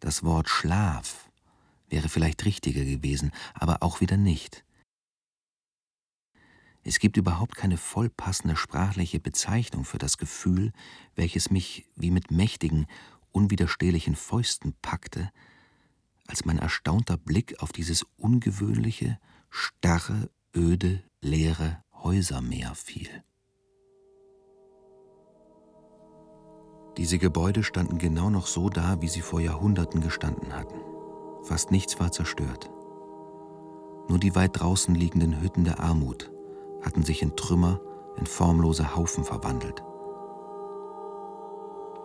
Das 0.00 0.22
Wort 0.22 0.48
Schlaf 0.48 1.30
wäre 1.88 2.08
vielleicht 2.08 2.44
richtiger 2.44 2.84
gewesen, 2.84 3.32
aber 3.54 3.82
auch 3.82 4.00
wieder 4.00 4.18
nicht. 4.18 4.64
Es 6.88 7.00
gibt 7.00 7.16
überhaupt 7.16 7.56
keine 7.56 7.78
vollpassende 7.78 8.54
sprachliche 8.54 9.18
Bezeichnung 9.18 9.84
für 9.84 9.98
das 9.98 10.18
Gefühl, 10.18 10.70
welches 11.16 11.50
mich 11.50 11.84
wie 11.96 12.12
mit 12.12 12.30
mächtigen, 12.30 12.86
unwiderstehlichen 13.32 14.14
Fäusten 14.14 14.72
packte, 14.82 15.32
als 16.28 16.44
mein 16.44 16.58
erstaunter 16.58 17.16
Blick 17.16 17.60
auf 17.60 17.72
dieses 17.72 18.06
ungewöhnliche, 18.16 19.18
starre, 19.50 20.30
öde, 20.54 21.02
leere 21.20 21.82
Häusermeer 21.92 22.76
fiel. 22.76 23.24
Diese 26.98 27.18
Gebäude 27.18 27.64
standen 27.64 27.98
genau 27.98 28.30
noch 28.30 28.46
so 28.46 28.68
da, 28.68 29.02
wie 29.02 29.08
sie 29.08 29.22
vor 29.22 29.40
Jahrhunderten 29.40 30.02
gestanden 30.02 30.54
hatten. 30.54 30.78
Fast 31.42 31.72
nichts 31.72 31.98
war 31.98 32.12
zerstört. 32.12 32.70
Nur 34.08 34.20
die 34.20 34.36
weit 34.36 34.60
draußen 34.60 34.94
liegenden 34.94 35.40
Hütten 35.40 35.64
der 35.64 35.80
Armut 35.80 36.30
hatten 36.86 37.02
sich 37.02 37.20
in 37.20 37.36
Trümmer, 37.36 37.80
in 38.16 38.26
formlose 38.26 38.96
Haufen 38.96 39.24
verwandelt, 39.24 39.82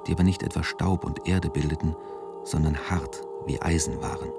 die 0.08 0.12
aber 0.12 0.24
nicht 0.24 0.44
etwa 0.44 0.64
Staub 0.64 1.06
und 1.06 1.30
Erde 1.30 1.50
bildeten, 1.50 1.96
sondern 2.44 2.90
hart 2.90 3.22
wie 3.46 3.62
Eisen 3.62 4.02
waren. 4.02 4.30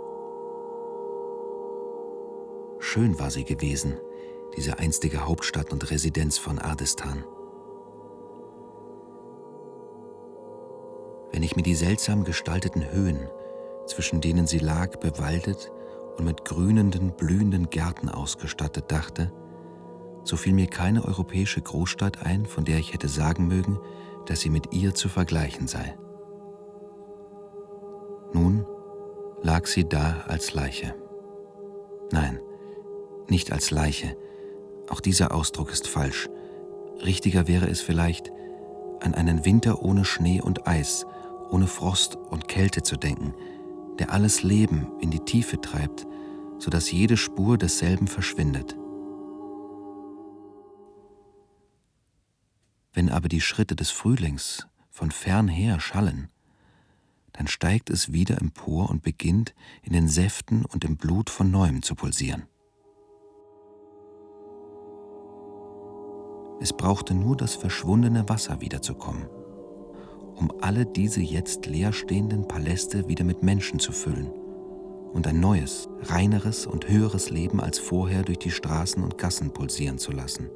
Schön 2.81 3.19
war 3.21 3.31
sie 3.31 3.45
gewesen, 3.45 3.95
diese 4.57 4.81
einstige 4.81 5.25
Hauptstadt 5.25 5.73
und 5.73 5.89
Residenz 5.91 6.37
von 6.37 6.59
Ardestan. 6.59 7.25
Wenn 11.31 11.45
ich 11.45 11.57
mir 11.57 11.63
die 11.63 11.77
seltsam 11.77 12.25
gestalteten 12.25 12.91
Höhen, 12.91 13.29
zwischen 13.87 14.21
denen 14.21 14.47
sie 14.47 14.59
lag, 14.59 14.97
bewaldet 14.97 15.71
und 16.19 16.25
mit 16.25 16.45
grünenden, 16.45 17.13
blühenden 17.17 17.71
Gärten 17.71 18.09
ausgestattet 18.09 18.91
dachte, 18.91 19.33
so 20.25 20.37
fiel 20.37 20.53
mir 20.53 20.67
keine 20.67 21.05
europäische 21.05 21.61
Großstadt 21.61 22.25
ein, 22.25 22.47
von 22.47 22.65
der 22.65 22.79
ich 22.79 22.93
hätte 22.93 23.09
sagen 23.09 23.47
mögen, 23.47 23.79
dass 24.27 24.41
sie 24.41 24.51
mit 24.51 24.73
ihr 24.73 24.95
zu 24.95 25.09
vergleichen 25.09 25.67
sei. 25.67 25.97
Nun 28.33 28.65
lag 29.43 29.67
sie 29.67 29.89
da 29.89 30.25
als 30.29 30.55
Leiche. 30.55 30.95
Nein, 32.13 32.39
nicht 33.29 33.53
als 33.53 33.71
Leiche, 33.71 34.17
auch 34.89 35.01
dieser 35.01 35.35
Ausdruck 35.35 35.71
ist 35.73 35.89
falsch. 35.89 36.29
Richtiger 37.05 37.49
wäre 37.49 37.69
es 37.69 37.81
vielleicht, 37.81 38.31
an 39.01 39.15
einen 39.15 39.45
Winter 39.45 39.83
ohne 39.83 40.05
Schnee 40.05 40.41
und 40.41 40.67
Eis 40.67 41.05
ohne 41.53 41.67
Frost 41.67 42.17
und 42.17 42.49
Kälte 42.49 42.83
zu 42.83 42.97
denken, 42.97 43.35
der 43.99 44.13
alles 44.13 44.43
Leben 44.43 44.87
in 45.01 45.11
die 45.11 45.21
Tiefe 45.21 45.61
treibt, 45.61 46.07
sodass 46.59 46.91
jede 46.91 47.17
Spur 47.17 47.59
desselben 47.59 48.07
verschwindet. 48.07 48.77
Wenn 52.93 53.09
aber 53.09 53.29
die 53.29 53.41
Schritte 53.41 53.75
des 53.75 53.91
Frühlings 53.91 54.67
von 54.91 55.11
fernher 55.11 55.81
schallen, 55.81 56.29
dann 57.33 57.47
steigt 57.47 57.89
es 57.89 58.13
wieder 58.13 58.39
empor 58.39 58.91
und 58.91 59.03
beginnt 59.03 59.55
in 59.83 59.95
den 59.95 60.09
Säften 60.09 60.67
und 60.67 60.85
im 60.85 60.97
Blut 60.97 61.31
von 61.31 61.51
neuem 61.51 61.83
zu 61.83 61.95
pulsieren. 61.95 62.45
Es 66.61 66.73
brauchte 66.73 67.15
nur 67.15 67.37
das 67.37 67.55
verschwundene 67.55 68.29
Wasser 68.29 68.61
wiederzukommen, 68.61 69.27
um 70.37 70.53
alle 70.61 70.85
diese 70.85 71.21
jetzt 71.21 71.67
leerstehenden 71.67 72.47
Paläste 72.47 73.09
wieder 73.09 73.25
mit 73.25 73.43
Menschen 73.43 73.81
zu 73.81 73.93
füllen 73.93 74.31
und 75.13 75.27
ein 75.27 75.41
neues, 75.41 75.89
reineres 76.03 76.67
und 76.67 76.89
höheres 76.89 77.31
Leben 77.31 77.61
als 77.61 77.79
vorher 77.79 78.23
durch 78.23 78.39
die 78.39 78.51
Straßen 78.51 79.03
und 79.03 79.19
Gassen 79.19 79.53
pulsieren 79.53 79.99
zu 79.99 80.13
lassen. 80.13 80.51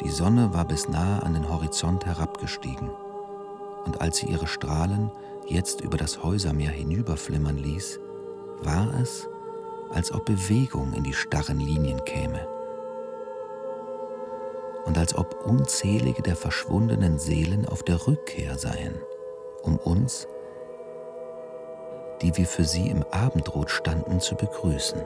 Die 0.00 0.10
Sonne 0.10 0.54
war 0.54 0.64
bis 0.64 0.88
nahe 0.88 1.22
an 1.22 1.34
den 1.34 1.48
Horizont 1.48 2.06
herabgestiegen, 2.06 2.90
und 3.84 4.00
als 4.00 4.18
sie 4.18 4.26
ihre 4.26 4.46
Strahlen 4.46 5.10
jetzt 5.46 5.80
über 5.80 5.96
das 5.96 6.22
Häusermeer 6.22 6.70
hinüberflimmern 6.70 7.56
ließ, 7.56 7.98
war 8.62 8.92
es, 9.00 9.28
als 9.90 10.12
ob 10.12 10.26
Bewegung 10.26 10.92
in 10.92 11.04
die 11.04 11.14
starren 11.14 11.60
Linien 11.60 12.04
käme 12.04 12.46
und 14.88 14.96
als 14.96 15.14
ob 15.14 15.44
unzählige 15.44 16.22
der 16.22 16.34
verschwundenen 16.34 17.18
Seelen 17.18 17.66
auf 17.66 17.82
der 17.82 18.06
Rückkehr 18.06 18.58
seien, 18.58 18.94
um 19.62 19.76
uns, 19.76 20.26
die 22.22 22.34
wir 22.36 22.46
für 22.46 22.64
sie 22.64 22.88
im 22.88 23.04
Abendrot 23.10 23.70
standen, 23.70 24.18
zu 24.18 24.34
begrüßen. 24.34 25.02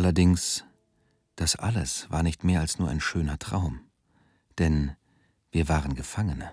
Allerdings, 0.00 0.64
das 1.36 1.56
alles 1.56 2.10
war 2.10 2.22
nicht 2.22 2.42
mehr 2.42 2.60
als 2.60 2.78
nur 2.78 2.88
ein 2.88 3.00
schöner 3.00 3.38
Traum, 3.38 3.80
denn 4.56 4.96
wir 5.50 5.68
waren 5.68 5.94
Gefangene. 5.94 6.50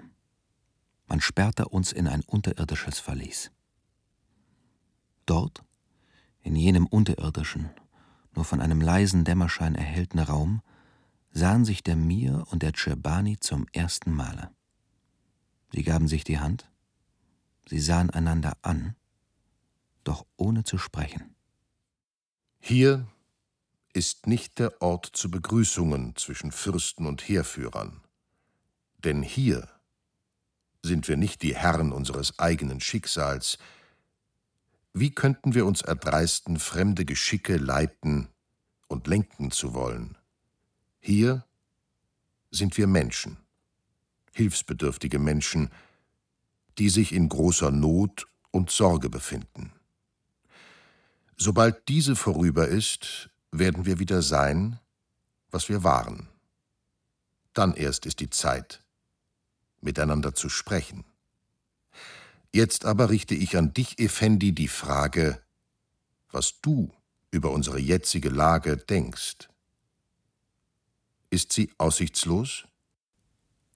Man 1.05 1.21
sperrte 1.21 1.69
uns 1.69 1.93
in 1.93 2.09
ein 2.09 2.23
unterirdisches 2.25 2.99
Verlies. 2.99 3.49
Dort, 5.25 5.63
in 6.41 6.57
jenem 6.57 6.87
unterirdischen, 6.87 7.69
nur 8.35 8.43
von 8.43 8.59
einem 8.59 8.81
leisen 8.81 9.23
Dämmerschein 9.23 9.75
erhellten 9.75 10.19
Raum, 10.19 10.61
sahen 11.31 11.63
sich 11.63 11.83
der 11.83 11.95
Mir 11.95 12.43
und 12.49 12.63
der 12.63 12.73
Tscherbani 12.73 13.39
zum 13.39 13.65
ersten 13.71 14.11
Male. 14.11 14.51
Sie 15.71 15.83
gaben 15.83 16.09
sich 16.09 16.25
die 16.25 16.39
Hand, 16.39 16.69
sie 17.69 17.79
sahen 17.79 18.09
einander 18.09 18.57
an, 18.61 18.97
doch 20.03 20.25
ohne 20.35 20.65
zu 20.65 20.77
sprechen. 20.77 21.33
Hier 22.59 23.07
ist 23.97 24.27
nicht 24.27 24.59
der 24.59 24.79
Ort 24.79 25.07
zu 25.07 25.31
Begrüßungen 25.31 26.15
zwischen 26.15 26.51
Fürsten 26.51 27.07
und 27.07 27.27
Heerführern. 27.27 28.01
Denn 28.99 29.23
hier 29.23 29.67
sind 30.83 31.07
wir 31.07 31.17
nicht 31.17 31.41
die 31.41 31.55
Herren 31.55 31.91
unseres 31.91 32.37
eigenen 32.37 32.79
Schicksals. 32.79 33.57
Wie 34.93 35.09
könnten 35.09 35.55
wir 35.55 35.65
uns 35.65 35.81
erdreisten, 35.81 36.59
fremde 36.59 37.05
Geschicke 37.05 37.57
leiten 37.57 38.27
und 38.87 39.07
lenken 39.07 39.49
zu 39.49 39.73
wollen? 39.73 40.15
Hier 40.99 41.43
sind 42.51 42.77
wir 42.77 42.85
Menschen, 42.85 43.37
hilfsbedürftige 44.31 45.17
Menschen, 45.17 45.71
die 46.77 46.89
sich 46.89 47.13
in 47.13 47.29
großer 47.29 47.71
Not 47.71 48.27
und 48.51 48.69
Sorge 48.69 49.09
befinden. 49.09 49.71
Sobald 51.35 51.87
diese 51.87 52.15
vorüber 52.15 52.67
ist, 52.67 53.31
werden 53.59 53.85
wir 53.85 53.99
wieder 53.99 54.21
sein, 54.21 54.79
was 55.51 55.69
wir 55.69 55.83
waren. 55.83 56.29
Dann 57.53 57.73
erst 57.73 58.05
ist 58.05 58.19
die 58.19 58.29
Zeit, 58.29 58.83
miteinander 59.81 60.35
zu 60.35 60.49
sprechen. 60.49 61.05
Jetzt 62.53 62.85
aber 62.85 63.09
richte 63.09 63.35
ich 63.35 63.57
an 63.57 63.73
dich, 63.73 63.99
Effendi, 63.99 64.53
die 64.53 64.67
Frage, 64.67 65.41
was 66.29 66.61
du 66.61 66.93
über 67.31 67.51
unsere 67.51 67.79
jetzige 67.79 68.29
Lage 68.29 68.77
denkst. 68.77 69.49
Ist 71.29 71.51
sie 71.53 71.71
aussichtslos? 71.77 72.65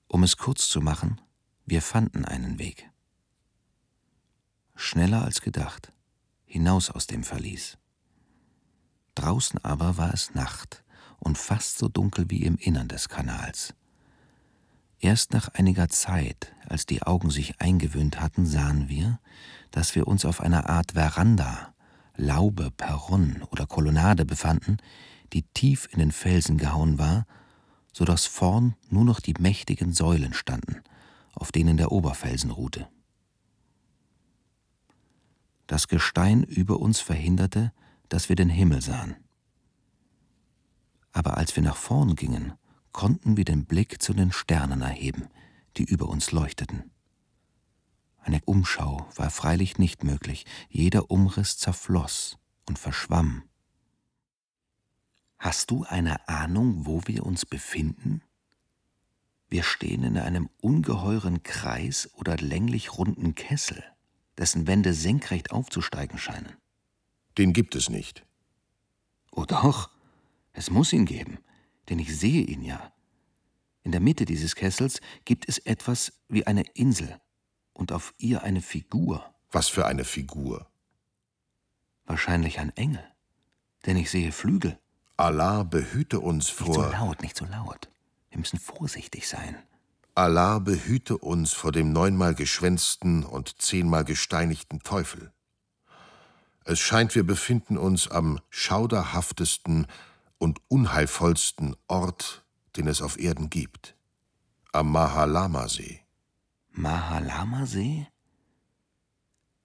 Um 0.08 0.24
es 0.24 0.38
kurz 0.38 0.68
zu 0.68 0.82
machen, 0.82 1.22
wir 1.66 1.82
fanden 1.82 2.26
einen 2.26 2.60
Weg. 2.60 2.90
Schneller 4.76 5.24
als 5.24 5.42
gedacht, 5.42 5.92
hinaus 6.46 6.90
aus 6.90 7.08
dem 7.08 7.24
Verlies. 7.24 7.78
Draußen 9.16 9.64
aber 9.64 9.98
war 9.98 10.14
es 10.14 10.34
Nacht 10.34 10.84
und 11.20 11.38
fast 11.38 11.78
so 11.78 11.88
dunkel 11.88 12.26
wie 12.30 12.44
im 12.44 12.58
Innern 12.58 12.88
des 12.88 13.10
Kanals. 13.10 13.74
Erst 15.00 15.34
nach 15.34 15.50
einiger 15.50 15.90
Zeit, 15.90 16.54
als 16.68 16.86
die 16.86 17.02
Augen 17.02 17.32
sich 17.32 17.60
eingewöhnt 17.60 18.22
hatten, 18.22 18.46
sahen 18.46 18.88
wir, 18.88 19.20
dass 19.72 19.96
wir 19.96 20.08
uns 20.08 20.26
auf 20.26 20.42
einer 20.42 20.70
Art 20.70 20.92
Veranda, 20.94 21.74
Laube, 22.16 22.70
Perron 22.72 23.42
oder 23.50 23.66
Kolonnade 23.66 24.26
befanden, 24.26 24.78
die 25.34 25.42
tief 25.42 25.90
in 25.92 26.00
den 26.00 26.12
Felsen 26.12 26.58
gehauen 26.58 27.00
war, 27.00 27.26
so 27.94 28.06
dass 28.06 28.26
vorn 28.26 28.76
nur 28.90 29.04
noch 29.04 29.20
die 29.20 29.34
mächtigen 29.40 29.94
Säulen 29.94 30.34
standen, 30.34 30.84
auf 31.34 31.52
denen 31.52 31.78
der 31.78 31.92
Oberfelsen 31.92 32.52
ruhte. 32.52 32.88
Das 35.68 35.88
Gestein 35.88 36.44
über 36.44 36.80
uns 36.80 37.00
verhinderte, 37.00 37.72
dass 38.12 38.28
wir 38.28 38.36
den 38.36 38.50
Himmel 38.50 38.82
sahen. 38.82 39.16
Aber 41.14 41.38
als 41.38 41.56
wir 41.56 41.64
nach 41.64 41.78
vorn 41.78 42.16
gingen, 42.16 42.54
konnten 42.92 43.38
wir 43.38 43.46
den 43.46 43.66
Blick 43.66 44.02
zu 44.02 44.14
den 44.14 44.34
Sternen 44.34 44.82
erheben, 44.82 45.30
die 45.78 45.86
über 45.86 46.10
uns 46.10 46.32
leuchteten. 46.32 46.92
Eine 48.18 48.42
Umschau 48.44 49.08
war 49.16 49.30
freilich 49.30 49.78
nicht 49.78 50.04
möglich, 50.04 50.46
jeder 50.70 51.10
Umriss 51.10 51.58
zerfloss 51.58 52.38
und 52.68 52.78
verschwamm. 52.78 53.44
Hast 55.40 55.72
du 55.72 55.86
eine 55.86 56.28
Ahnung, 56.28 56.86
wo 56.86 57.02
wir 57.06 57.26
uns 57.26 57.46
befinden? 57.46 58.22
Wir 59.48 59.64
stehen 59.64 60.04
in 60.04 60.18
einem 60.18 60.50
ungeheuren 60.60 61.44
Kreis 61.44 62.10
oder 62.14 62.36
länglich 62.36 62.98
runden 62.98 63.36
Kessel, 63.36 63.84
dessen 64.38 64.68
Wände 64.68 64.94
senkrecht 64.94 65.52
aufzusteigen 65.52 66.20
scheinen. 66.20 66.61
Den 67.38 67.54
gibt 67.54 67.76
es 67.76 67.90
nicht. 67.90 68.26
Oh 69.32 69.46
doch, 69.46 69.90
es 70.54 70.70
muss 70.70 70.94
ihn 70.94 71.06
geben, 71.06 71.40
denn 71.90 72.00
ich 72.00 72.18
sehe 72.18 72.44
ihn 72.44 72.64
ja. 72.64 72.92
In 73.84 73.92
der 73.92 74.02
Mitte 74.02 74.26
dieses 74.26 74.56
Kessels 74.56 75.02
gibt 75.26 75.48
es 75.48 75.58
etwas 75.60 76.14
wie 76.28 76.46
eine 76.46 76.64
Insel 76.74 77.20
und 77.74 77.92
auf 77.92 78.14
ihr 78.18 78.44
eine 78.44 78.62
Figur. 78.62 79.34
Was 79.50 79.70
für 79.70 79.86
eine 79.86 80.06
Figur? 80.06 80.70
Wahrscheinlich 82.06 82.60
ein 82.60 82.76
Engel, 82.76 83.04
denn 83.86 83.98
ich 83.98 84.12
sehe 84.12 84.32
Flügel. 84.32 84.78
Allah 85.18 85.64
behüte 85.64 86.20
uns 86.20 86.50
vor. 86.50 86.68
Nicht 86.68 86.76
so 86.76 86.92
laut, 86.92 87.22
nicht 87.22 87.38
so 87.38 87.46
laut. 87.46 87.90
Wir 88.30 88.40
müssen 88.40 88.60
vorsichtig 88.60 89.28
sein. 89.28 89.56
Allah 90.16 90.60
behüte 90.60 91.18
uns 91.18 91.54
vor 91.54 91.72
dem 91.72 91.94
neunmal 91.94 92.36
geschwänzten 92.36 93.24
und 93.24 93.62
zehnmal 93.62 94.04
gesteinigten 94.04 94.80
Teufel. 94.82 95.32
Es 96.64 96.80
scheint, 96.80 97.16
wir 97.16 97.26
befinden 97.26 97.78
uns 97.78 98.08
am 98.08 98.40
schauderhaftesten 98.50 99.88
und 100.38 100.60
unheilvollsten 100.68 101.76
Ort, 101.88 102.44
den 102.76 102.88
es 102.88 103.02
auf 103.02 103.20
Erden 103.20 103.50
gibt. 103.50 103.96
Am 104.72 104.92
Mahalama-See. 104.92 106.02
Mahalama-See? 106.72 108.08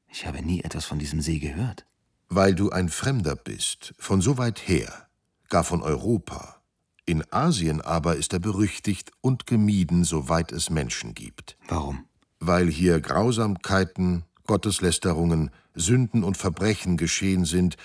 Ich 0.09 0.26
habe 0.26 0.42
nie 0.42 0.62
etwas 0.62 0.87
von 0.87 0.98
diesem 0.98 1.20
See 1.20 1.38
gehört. 1.38 1.87
Weil 2.28 2.54
du 2.54 2.70
ein 2.70 2.88
Fremder 2.88 3.37
bist, 3.37 3.94
von 3.98 4.20
so 4.20 4.38
weit 4.38 4.66
her, 4.66 5.09
gar 5.48 5.62
von 5.62 5.82
Europa. 5.82 6.61
In 7.04 7.22
Asien 7.32 7.80
aber 7.80 8.16
ist 8.16 8.32
er 8.32 8.40
berüchtigt 8.40 9.12
und 9.20 9.46
gemieden, 9.46 10.02
soweit 10.02 10.50
es 10.50 10.70
Menschen 10.70 11.14
gibt. 11.14 11.56
Warum? 11.68 12.06
Weil 12.40 12.68
hier 12.68 13.00
Grausamkeiten, 13.00 14.24
Gotteslästerungen, 14.46 15.50
Sünden 15.76 16.24
und 16.24 16.36
Verbrechen 16.36 16.96
geschehen 16.96 17.44
sind, 17.44 17.76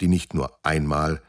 die 0.00 0.08
nicht 0.08 0.34
nur 0.34 0.64
einmal, 0.64 1.20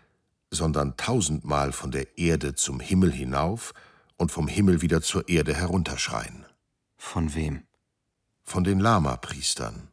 sondern 0.51 0.97
tausendmal 0.97 1.71
von 1.71 1.91
der 1.91 2.17
Erde 2.17 2.53
zum 2.53 2.79
Himmel 2.79 3.11
hinauf 3.11 3.73
und 4.17 4.31
vom 4.31 4.47
Himmel 4.47 4.81
wieder 4.81 5.01
zur 5.01 5.27
Erde 5.29 5.55
herunterschreien. 5.55 6.45
Von 6.97 7.33
wem? 7.33 7.63
Von 8.43 8.63
den 8.63 8.79
Lama-Priestern. 8.79 9.87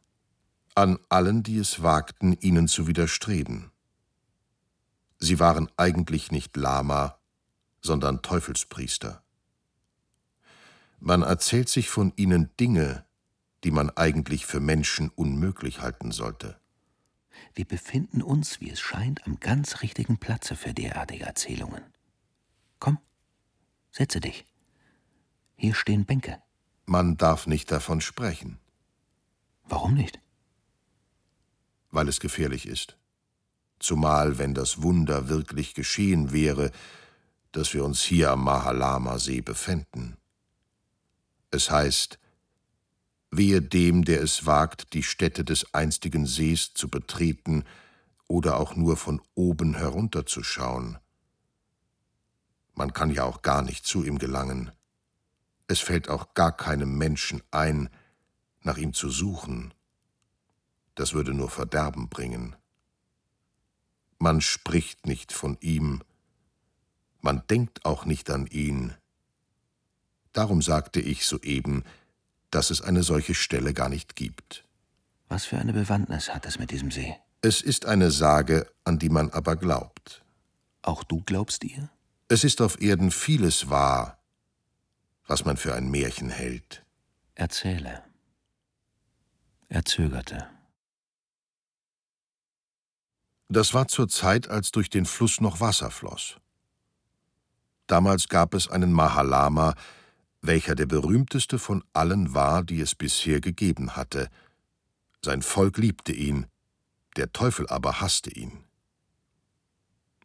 an 0.75 0.97
allen, 1.09 1.43
die 1.43 1.57
es 1.57 1.83
wagten, 1.83 2.33
ihnen 2.39 2.67
zu 2.69 2.87
widerstreben. 2.87 3.71
Sie 5.17 5.39
waren 5.39 5.69
eigentlich 5.75 6.31
nicht 6.31 6.55
Lama, 6.55 7.17
sondern 7.81 8.21
Teufelspriester. 8.21 9.21
Man 10.99 11.21
erzählt 11.21 11.67
sich 11.67 11.89
von 11.89 12.13
ihnen 12.15 12.49
Dinge, 12.59 13.05
die 13.63 13.71
man 13.71 13.89
eigentlich 13.89 14.45
für 14.45 14.59
Menschen 14.59 15.09
unmöglich 15.09 15.81
halten 15.81 16.11
sollte. 16.11 16.59
Wir 17.53 17.65
befinden 17.65 18.21
uns, 18.21 18.61
wie 18.61 18.69
es 18.69 18.79
scheint, 18.79 19.25
am 19.25 19.39
ganz 19.39 19.81
richtigen 19.81 20.17
Platze 20.17 20.55
für 20.55 20.73
derartige 20.73 21.25
Erzählungen. 21.25 21.83
Komm, 22.79 22.99
setze 23.91 24.19
dich. 24.19 24.45
Hier 25.55 25.73
stehen 25.73 26.05
Bänke. 26.05 26.41
Man 26.85 27.17
darf 27.17 27.47
nicht 27.47 27.71
davon 27.71 28.01
sprechen. 28.01 28.59
Warum 29.65 29.93
nicht? 29.93 30.19
Weil 31.91 32.07
es 32.07 32.19
gefährlich 32.19 32.65
ist. 32.65 32.97
Zumal, 33.79 34.37
wenn 34.37 34.53
das 34.53 34.81
Wunder 34.81 35.29
wirklich 35.29 35.73
geschehen 35.73 36.31
wäre, 36.31 36.71
dass 37.51 37.73
wir 37.73 37.83
uns 37.83 38.01
hier 38.01 38.31
am 38.31 38.43
Mahalama-See 38.43 39.41
befänden. 39.41 40.17
Es 41.51 41.71
heißt, 41.71 42.19
wehe 43.31 43.61
dem, 43.61 44.05
der 44.05 44.21
es 44.21 44.45
wagt, 44.45 44.93
die 44.93 45.03
Stätte 45.03 45.43
des 45.43 45.73
einstigen 45.73 46.25
Sees 46.25 46.73
zu 46.73 46.89
betreten 46.89 47.63
oder 48.27 48.59
auch 48.59 48.75
nur 48.75 48.97
von 48.97 49.21
oben 49.35 49.75
herunterzuschauen. 49.75 50.97
Man 52.73 52.93
kann 52.93 53.11
ja 53.11 53.23
auch 53.23 53.41
gar 53.41 53.61
nicht 53.61 53.85
zu 53.85 54.03
ihm 54.03 54.19
gelangen. 54.19 54.71
Es 55.67 55.79
fällt 55.79 56.09
auch 56.09 56.33
gar 56.33 56.55
keinem 56.55 56.97
Menschen 56.97 57.41
ein, 57.51 57.89
nach 58.61 58.77
ihm 58.77 58.93
zu 58.93 59.09
suchen. 59.09 59.73
Das 60.95 61.13
würde 61.13 61.33
nur 61.33 61.49
Verderben 61.49 62.09
bringen. 62.09 62.55
Man 64.17 64.41
spricht 64.41 65.05
nicht 65.05 65.31
von 65.31 65.57
ihm, 65.61 66.03
man 67.21 67.43
denkt 67.47 67.85
auch 67.85 68.05
nicht 68.05 68.29
an 68.29 68.47
ihn. 68.47 68.93
Darum 70.31 70.61
sagte 70.61 71.01
ich 71.01 71.25
soeben, 71.25 71.83
dass 72.51 72.71
es 72.71 72.81
eine 72.81 73.03
solche 73.03 73.35
Stelle 73.35 73.73
gar 73.73 73.89
nicht 73.89 74.15
gibt. 74.15 74.65
Was 75.27 75.45
für 75.45 75.57
eine 75.57 75.73
Bewandtnis 75.73 76.33
hat 76.33 76.45
es 76.45 76.59
mit 76.59 76.71
diesem 76.71 76.91
See? 76.91 77.15
Es 77.41 77.61
ist 77.61 77.85
eine 77.85 78.11
Sage, 78.11 78.69
an 78.83 78.99
die 78.99 79.09
man 79.09 79.29
aber 79.29 79.55
glaubt. 79.55 80.23
Auch 80.81 81.03
du 81.03 81.21
glaubst 81.21 81.63
ihr? 81.63 81.89
Es 82.27 82.43
ist 82.43 82.61
auf 82.61 82.81
Erden 82.81 83.11
vieles 83.11 83.69
wahr, 83.69 84.19
was 85.27 85.45
man 85.45 85.57
für 85.57 85.73
ein 85.73 85.89
Märchen 85.89 86.29
hält. 86.29 86.83
Erzähle. 87.35 88.03
Er 89.69 89.85
zögerte. 89.85 90.47
Das 93.47 93.73
war 93.73 93.87
zur 93.87 94.07
Zeit, 94.07 94.47
als 94.47 94.71
durch 94.71 94.89
den 94.89 95.05
Fluss 95.05 95.41
noch 95.41 95.59
Wasser 95.59 95.89
floss. 95.89 96.37
Damals 97.87 98.27
gab 98.27 98.53
es 98.53 98.67
einen 98.67 98.91
Mahalama, 98.91 99.73
welcher 100.41 100.75
der 100.75 100.85
berühmteste 100.85 101.59
von 101.59 101.83
allen 101.93 102.33
war, 102.33 102.63
die 102.63 102.79
es 102.79 102.95
bisher 102.95 103.41
gegeben 103.41 103.95
hatte. 103.95 104.29
Sein 105.23 105.41
Volk 105.41 105.77
liebte 105.77 106.13
ihn, 106.13 106.47
der 107.17 107.31
Teufel 107.33 107.67
aber 107.67 108.01
hasste 108.01 108.31
ihn. 108.31 108.63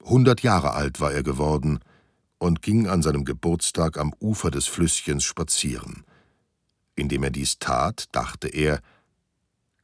Hundert 0.02 0.42
Jahre 0.42 0.72
alt 0.72 1.00
war 1.00 1.12
er 1.12 1.22
geworden 1.22 1.80
und 2.38 2.62
ging 2.62 2.88
an 2.88 3.02
seinem 3.02 3.24
Geburtstag 3.24 3.98
am 3.98 4.12
Ufer 4.20 4.50
des 4.50 4.66
Flüsschens 4.66 5.24
spazieren. 5.24 6.04
Indem 6.94 7.24
er 7.24 7.30
dies 7.30 7.58
tat, 7.58 8.06
dachte 8.12 8.48
er, 8.48 8.80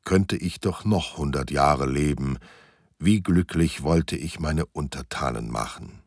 könnte 0.04 0.36
ich 0.36 0.60
doch 0.60 0.84
noch 0.84 1.16
hundert 1.16 1.50
Jahre 1.50 1.86
leben, 1.86 2.38
wie 2.98 3.22
glücklich 3.22 3.82
wollte 3.82 4.16
ich 4.16 4.38
meine 4.38 4.66
Untertanen 4.66 5.50
machen. 5.50 6.02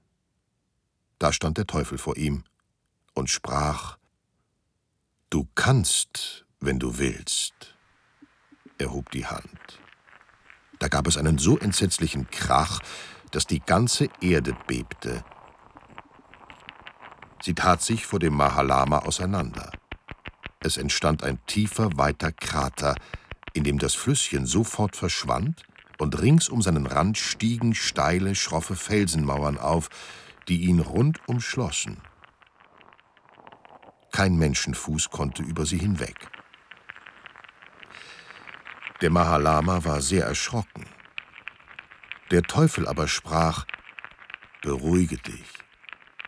Da 1.20 1.34
stand 1.34 1.58
der 1.58 1.68
Teufel 1.68 1.98
vor 1.98 2.18
ihm 2.18 2.44
und 3.14 3.30
sprach, 3.30 3.98
Du 5.34 5.48
kannst, 5.56 6.46
wenn 6.60 6.78
du 6.78 7.00
willst. 7.00 7.76
Er 8.78 8.92
hob 8.92 9.10
die 9.10 9.26
Hand. 9.26 9.80
Da 10.78 10.90
gab 10.90 11.08
es 11.08 11.18
einen 11.18 11.40
so 11.40 11.58
entsetzlichen 11.58 12.30
Krach, 12.30 12.82
dass 13.32 13.48
die 13.48 13.60
ganze 13.60 14.10
Erde 14.22 14.56
bebte. 14.68 15.26
Sie 17.42 17.56
tat 17.56 17.82
sich 17.82 18.06
vor 18.06 18.20
dem 18.20 18.36
Mahalama 18.36 19.00
auseinander. 19.00 19.72
Es 20.60 20.78
entstand 20.78 21.24
ein 21.24 21.44
tiefer, 21.48 21.90
weiter 21.98 22.32
Krater, 22.32 22.94
in 23.54 23.64
dem 23.64 23.80
das 23.80 23.96
Flüsschen 23.96 24.46
sofort 24.46 24.96
verschwand, 24.96 25.64
und 25.98 26.22
rings 26.22 26.48
um 26.48 26.62
seinen 26.62 26.86
Rand 26.86 27.18
stiegen 27.18 27.74
steile, 27.74 28.36
schroffe 28.36 28.76
Felsenmauern 28.76 29.58
auf, 29.58 29.90
die 30.48 30.62
ihn 30.66 30.80
rund 30.80 31.28
umschlossen. 31.28 31.98
Kein 34.14 34.38
Menschenfuß 34.38 35.10
konnte 35.10 35.42
über 35.42 35.66
sie 35.66 35.80
hinweg. 35.80 36.30
Der 39.02 39.10
Mahalama 39.10 39.84
war 39.84 40.02
sehr 40.02 40.24
erschrocken. 40.26 40.86
Der 42.32 42.44
Teufel 42.44 42.88
aber 42.88 43.08
sprach, 43.08 43.66
Beruhige 44.62 45.18
dich, 45.18 45.52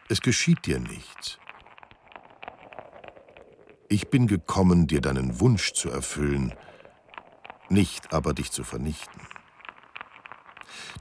es 0.10 0.20
geschieht 0.20 0.66
dir 0.66 0.80
nichts. 0.80 1.40
Ich 3.88 4.10
bin 4.10 4.28
gekommen, 4.28 4.88
dir 4.88 5.00
deinen 5.00 5.40
Wunsch 5.40 5.72
zu 5.72 5.90
erfüllen, 5.90 6.54
nicht 7.70 8.14
aber 8.14 8.34
dich 8.34 8.52
zu 8.52 8.66
vernichten. 8.66 9.22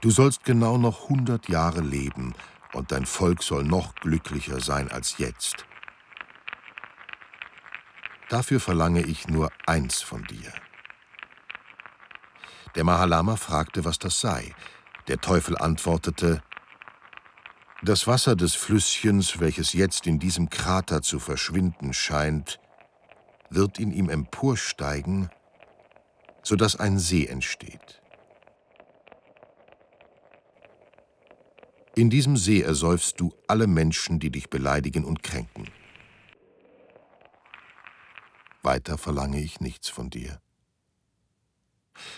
Du 0.00 0.10
sollst 0.10 0.44
genau 0.44 0.78
noch 0.78 1.08
hundert 1.08 1.48
Jahre 1.48 1.80
leben, 1.80 2.34
und 2.72 2.92
dein 2.92 3.06
Volk 3.06 3.42
soll 3.42 3.64
noch 3.64 3.94
glücklicher 3.96 4.60
sein 4.60 4.92
als 4.92 5.18
jetzt. 5.18 5.66
Dafür 8.34 8.58
verlange 8.58 9.02
ich 9.02 9.28
nur 9.28 9.52
eins 9.64 10.02
von 10.02 10.24
dir. 10.24 10.52
Der 12.74 12.82
Mahalama 12.82 13.36
fragte, 13.36 13.84
was 13.84 14.00
das 14.00 14.18
sei. 14.18 14.52
Der 15.06 15.20
Teufel 15.20 15.56
antwortete, 15.56 16.42
das 17.84 18.08
Wasser 18.08 18.34
des 18.34 18.56
Flüsschens, 18.56 19.38
welches 19.38 19.72
jetzt 19.72 20.08
in 20.08 20.18
diesem 20.18 20.50
Krater 20.50 21.00
zu 21.00 21.20
verschwinden 21.20 21.92
scheint, 21.92 22.58
wird 23.50 23.78
in 23.78 23.92
ihm 23.92 24.08
emporsteigen, 24.08 25.30
so 26.42 26.56
dass 26.56 26.74
ein 26.74 26.98
See 26.98 27.26
entsteht. 27.26 28.02
In 31.94 32.10
diesem 32.10 32.36
See 32.36 32.62
ersäufst 32.62 33.20
du 33.20 33.32
alle 33.46 33.68
Menschen, 33.68 34.18
die 34.18 34.30
dich 34.30 34.50
beleidigen 34.50 35.04
und 35.04 35.22
kränken. 35.22 35.68
Weiter 38.64 38.98
verlange 38.98 39.40
ich 39.40 39.60
nichts 39.60 39.88
von 39.88 40.10
dir. 40.10 40.40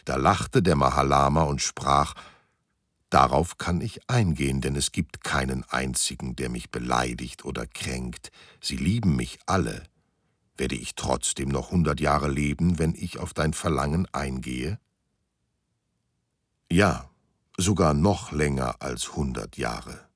Da 0.04 0.16
lachte 0.16 0.62
der 0.62 0.76
Mahalama 0.76 1.42
und 1.42 1.60
sprach, 1.60 2.14
Darauf 3.08 3.56
kann 3.56 3.80
ich 3.80 4.10
eingehen, 4.10 4.60
denn 4.60 4.74
es 4.74 4.90
gibt 4.90 5.22
keinen 5.22 5.62
einzigen, 5.64 6.34
der 6.34 6.48
mich 6.48 6.70
beleidigt 6.70 7.44
oder 7.44 7.66
kränkt. 7.66 8.30
Sie 8.60 8.76
lieben 8.76 9.14
mich 9.14 9.38
alle. 9.46 9.84
Werde 10.56 10.74
ich 10.74 10.96
trotzdem 10.96 11.48
noch 11.48 11.70
hundert 11.70 12.00
Jahre 12.00 12.28
leben, 12.28 12.78
wenn 12.78 12.94
ich 12.94 13.18
auf 13.18 13.32
dein 13.32 13.52
Verlangen 13.52 14.08
eingehe? 14.12 14.80
Ja, 16.70 17.08
sogar 17.56 17.94
noch 17.94 18.32
länger 18.32 18.76
als 18.80 19.14
hundert 19.14 19.56
Jahre. 19.56 20.08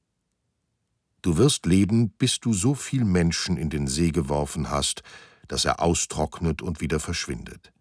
Du 1.23 1.37
wirst 1.37 1.67
leben, 1.67 2.11
bis 2.11 2.41
du 2.41 2.53
so 2.53 2.75
viel 2.75 3.05
Menschen 3.05 3.57
in 3.57 3.71
den 3.71 3.87
See 3.87 4.11
geworfen 4.11 4.71
hast, 4.71 5.03
dass 5.51 5.65
er 5.65 5.81
austrocknet 5.81 6.63
und 6.63 6.81
wieder 6.81 7.01
verschwindet. 7.01 7.73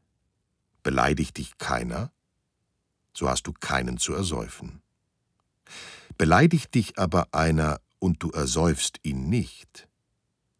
Beleidigt 0.82 1.38
dich 1.38 1.60
keiner, 1.60 2.12
so 3.14 3.30
hast 3.30 3.44
du 3.46 3.54
keinen 3.54 4.00
zu 4.00 4.12
ersäufen. 4.16 4.82
Beleidigt 6.18 6.74
dich 6.74 6.98
aber 6.98 7.28
einer 7.32 7.80
und 8.00 8.24
du 8.24 8.32
ersäufst 8.32 9.00
ihn 9.04 9.30
nicht, 9.30 9.88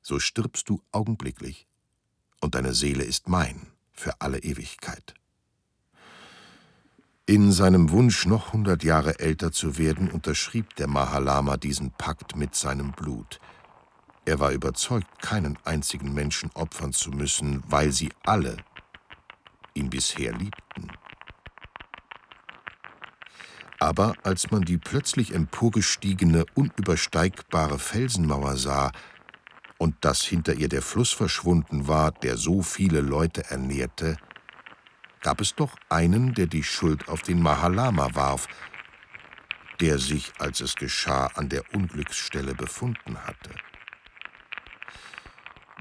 so 0.04 0.20
stirbst 0.20 0.70
du 0.70 0.84
augenblicklich, 0.92 1.68
und 2.42 2.54
deine 2.54 2.76
Seele 2.76 3.04
ist 3.04 3.28
mein 3.28 3.66
für 3.92 4.22
alle 4.22 4.44
Ewigkeit. 4.44 5.16
In 7.26 7.52
seinem 7.52 7.90
Wunsch, 7.90 8.28
noch 8.28 8.54
hundert 8.54 8.84
Jahre 8.84 9.18
älter 9.18 9.52
zu 9.52 9.80
werden, 9.80 10.12
unterschrieb 10.12 10.76
der 10.76 10.88
Mahalama 10.88 11.58
diesen 11.58 11.90
Pakt 11.90 12.36
mit 12.36 12.54
seinem 12.54 12.92
Blut– 12.92 13.40
er 14.26 14.40
war 14.40 14.52
überzeugt, 14.52 15.22
keinen 15.22 15.58
einzigen 15.64 16.14
Menschen 16.14 16.52
opfern 16.54 16.94
zu 16.94 17.12
müssen, 17.12 17.64
weil 17.68 17.92
sie 17.92 18.10
alle 18.26 18.58
ihn 19.74 19.90
bisher 19.90 20.34
liebten. 20.34 20.92
Aber 23.80 24.14
als 24.24 24.52
man 24.52 24.64
die 24.64 24.78
plötzlich 24.78 25.34
emporgestiegene, 25.34 26.46
unübersteigbare 26.54 27.80
Felsenmauer 27.80 28.58
sah 28.58 28.92
und 29.78 29.96
dass 30.02 30.22
hinter 30.22 30.54
ihr 30.54 30.68
der 30.68 30.82
Fluss 30.82 31.14
verschwunden 31.14 31.88
war, 31.88 32.12
der 32.12 32.36
so 32.36 32.62
viele 32.62 33.00
Leute 33.00 33.50
ernährte, 33.50 34.18
gab 35.22 35.40
es 35.40 35.56
doch 35.56 35.76
einen, 35.88 36.34
der 36.34 36.48
die 36.48 36.64
Schuld 36.64 37.08
auf 37.08 37.22
den 37.22 37.42
Mahalama 37.42 38.14
warf, 38.16 38.48
der 39.80 39.98
sich, 39.98 40.34
als 40.40 40.60
es 40.60 40.76
geschah, 40.76 41.28
an 41.36 41.48
der 41.48 41.64
Unglücksstelle 41.74 42.54
befunden 42.54 43.18
hatte. 43.26 43.52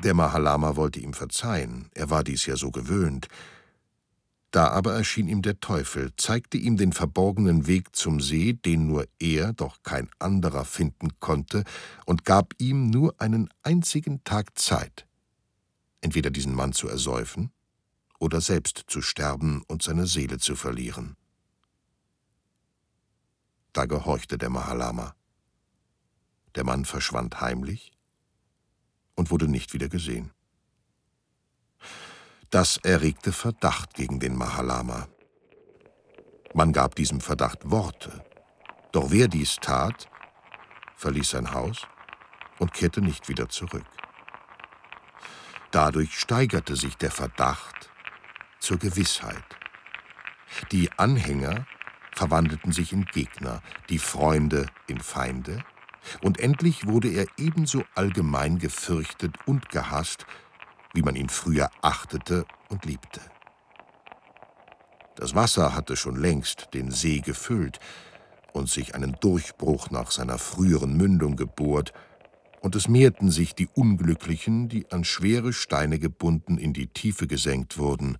Der 0.05 0.15
Mahalama 0.15 0.77
wollte 0.77 1.01
ihm 1.01 1.13
verzeihen, 1.13 1.91
er 1.93 2.09
war 2.09 2.23
dies 2.23 2.47
ja 2.47 2.57
so 2.57 2.71
gewöhnt. 2.71 3.27
Da 4.53 4.69
aber 4.69 4.95
erschien 4.95 5.29
ihm 5.29 5.43
der 5.43 5.59
Teufel, 5.59 6.13
zeigte 6.17 6.57
ihm 6.57 6.77
den 6.77 6.93
verborgenen 6.93 7.67
Weg 7.67 7.95
zum 7.97 8.21
See, 8.21 8.53
den 8.53 8.87
nur 8.87 9.07
er, 9.19 9.53
doch 9.53 9.83
kein 9.83 10.09
anderer 10.21 10.65
finden 10.65 11.19
konnte, 11.19 11.65
und 12.07 12.25
gab 12.25 12.55
ihm 12.59 12.91
nur 12.91 13.15
einen 13.19 13.51
einzigen 13.63 14.23
Tag 14.23 14.57
Zeit, 14.57 15.07
entweder 16.01 16.31
diesen 16.31 16.55
Mann 16.55 16.73
zu 16.73 16.89
ersäufen 16.89 17.51
oder 18.21 18.41
selbst 18.41 18.85
zu 18.87 19.03
sterben 19.03 19.63
und 19.67 19.83
seine 19.83 20.07
Seele 20.07 20.39
zu 20.39 20.55
verlieren. 20.55 21.17
Da 23.73 23.85
gehorchte 23.85 24.39
der 24.39 24.49
Mahalama. 24.49 25.15
Der 26.55 26.65
Mann 26.65 26.85
verschwand 26.85 27.41
heimlich 27.41 27.98
und 29.19 29.33
wurde 29.33 29.49
nicht 29.49 29.75
wieder 29.75 29.89
gesehen. 29.89 30.31
Das 32.51 32.77
erregte 32.79 33.33
Verdacht 33.33 33.95
gegen 33.95 34.21
den 34.21 34.37
Mahalama. 34.37 35.09
Man 36.55 36.73
gab 36.73 36.95
diesem 36.95 37.21
Verdacht 37.21 37.69
Worte, 37.69 38.25
doch 38.93 39.11
wer 39.11 39.27
dies 39.27 39.57
tat, 39.57 40.09
verließ 40.95 41.31
sein 41.31 41.53
Haus 41.53 41.87
und 42.61 42.73
kehrte 42.73 43.03
nicht 43.03 43.29
wieder 43.29 43.49
zurück. 43.49 43.85
Dadurch 45.73 46.17
steigerte 46.17 46.77
sich 46.77 46.97
der 46.97 47.11
Verdacht 47.11 47.91
zur 48.61 48.79
Gewissheit. 48.79 49.45
Die 50.71 50.93
Anhänger 50.93 51.67
verwandelten 52.13 52.71
sich 52.71 52.93
in 52.93 53.05
Gegner, 53.05 53.63
die 53.91 53.99
Freunde 53.99 54.67
in 54.87 55.01
Feinde, 55.01 55.65
und 56.23 56.41
endlich 56.41 56.87
wurde 56.87 57.09
er 57.09 57.27
ebenso 57.37 57.85
allgemein 57.95 58.59
gefürchtet 58.59 59.35
und 59.47 59.69
gehasst, 59.69 60.27
wie 60.95 61.03
man 61.03 61.17
ihn 61.17 61.29
früher 61.29 61.71
achtete 61.83 62.45
und 62.69 62.85
liebte. 62.85 63.21
Das 65.17 65.35
Wasser 65.35 65.75
hatte 65.75 65.97
schon 65.97 66.17
längst 66.17 66.69
den 66.75 66.91
See 66.91 67.21
gefüllt 67.21 67.81
und 68.53 68.69
sich 68.69 68.95
einen 68.95 69.17
Durchbruch 69.21 69.91
nach 69.91 70.11
seiner 70.11 70.39
früheren 70.39 70.97
Mündung 70.97 71.37
gebohrt, 71.37 71.93
und 72.61 72.75
es 72.75 72.89
mehrten 72.89 73.31
sich 73.31 73.55
die 73.55 73.69
Unglücklichen, 73.69 74.69
die 74.69 74.91
an 74.91 75.05
schwere 75.05 75.53
Steine 75.53 75.99
gebunden 75.99 76.59
in 76.59 76.73
die 76.73 76.89
Tiefe 76.89 77.29
gesenkt 77.29 77.79
wurden, 77.79 78.17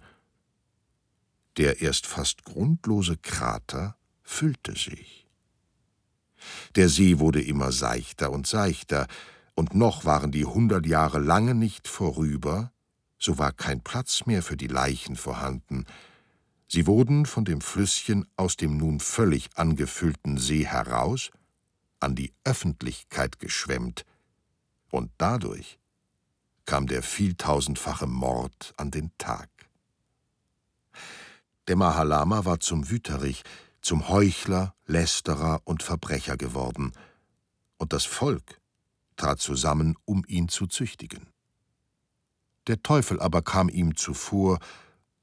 der 1.57 1.81
erst 1.83 2.07
fast 2.07 2.45
grundlose 2.45 3.17
Krater 3.17 3.97
füllte 4.23 4.77
sich. 4.77 5.28
Der 6.77 6.89
See 6.89 7.19
wurde 7.19 7.43
immer 7.43 7.73
seichter 7.73 8.31
und 8.31 8.47
seichter, 8.47 9.07
und 9.55 9.75
noch 9.75 10.05
waren 10.05 10.31
die 10.31 10.45
hundert 10.45 10.87
Jahre 10.87 11.19
lange 11.19 11.55
nicht 11.55 11.89
vorüber, 11.89 12.73
so 13.19 13.39
war 13.39 13.53
kein 13.53 13.81
Platz 13.81 14.27
mehr 14.27 14.43
für 14.43 14.57
die 14.57 14.69
Leichen 14.69 15.17
vorhanden. 15.17 15.85
Sie 16.69 16.87
wurden 16.87 17.27
von 17.27 17.45
dem 17.45 17.61
Flüsschen 17.61 18.27
aus 18.37 18.57
dem 18.57 18.77
nun 18.77 19.01
völlig 19.01 19.49
angefüllten 19.57 20.39
See 20.39 20.65
heraus 20.65 21.31
an 21.99 22.15
die 22.15 22.33
Öffentlichkeit 22.45 23.41
geschwemmt, 23.41 24.05
und 24.91 25.11
dadurch 25.19 25.79
kam 26.65 26.87
der 26.87 27.03
vieltausendfache 27.03 28.07
Mord 28.07 28.75
an 28.77 28.91
den 28.91 29.11
Tag. 29.19 29.49
Der 31.67 31.77
Mahalama 31.77 32.45
war 32.45 32.61
zum 32.61 32.91
Wüterich, 32.91 33.43
zum 33.81 34.09
Heuchler, 34.09 34.75
Lästerer 34.87 35.63
und 35.65 35.83
Verbrecher 35.83 36.37
geworden, 36.37 36.93
und 37.79 37.93
das 37.93 38.05
Volk 38.05 38.61
trat 39.17 39.41
zusammen, 39.41 39.97
um 40.05 40.25
ihn 40.27 40.49
zu 40.49 40.67
züchtigen. 40.67 41.29
Der 42.67 42.83
Teufel 42.83 43.21
aber 43.21 43.43
kam 43.43 43.69
ihm 43.69 43.97
zuvor 43.97 44.59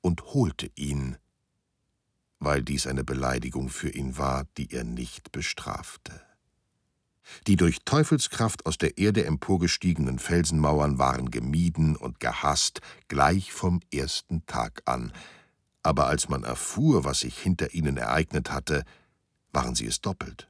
und 0.01 0.23
holte 0.33 0.71
ihn, 0.75 1.17
weil 2.39 2.63
dies 2.63 2.87
eine 2.87 3.03
Beleidigung 3.03 3.69
für 3.69 3.89
ihn 3.89 4.17
war, 4.17 4.45
die 4.57 4.71
er 4.71 4.83
nicht 4.83 5.31
bestrafte. 5.31 6.21
Die 7.47 7.55
durch 7.55 7.79
Teufelskraft 7.85 8.65
aus 8.65 8.77
der 8.77 8.97
Erde 8.97 9.25
emporgestiegenen 9.25 10.19
Felsenmauern 10.19 10.99
waren 10.99 11.31
gemieden 11.31 11.95
und 11.95 12.19
gehasst 12.19 12.81
gleich 13.07 13.51
vom 13.51 13.79
ersten 13.91 14.45
Tag 14.45 14.83
an, 14.85 15.11
aber 15.85 16.07
als 16.07 16.29
man 16.29 16.43
erfuhr, 16.43 17.03
was 17.03 17.19
sich 17.19 17.37
hinter 17.37 17.75
ihnen 17.75 17.97
ereignet 17.97 18.49
hatte, 18.49 18.85
waren 19.53 19.75
sie 19.75 19.85
es 19.85 20.01
doppelt. 20.01 20.49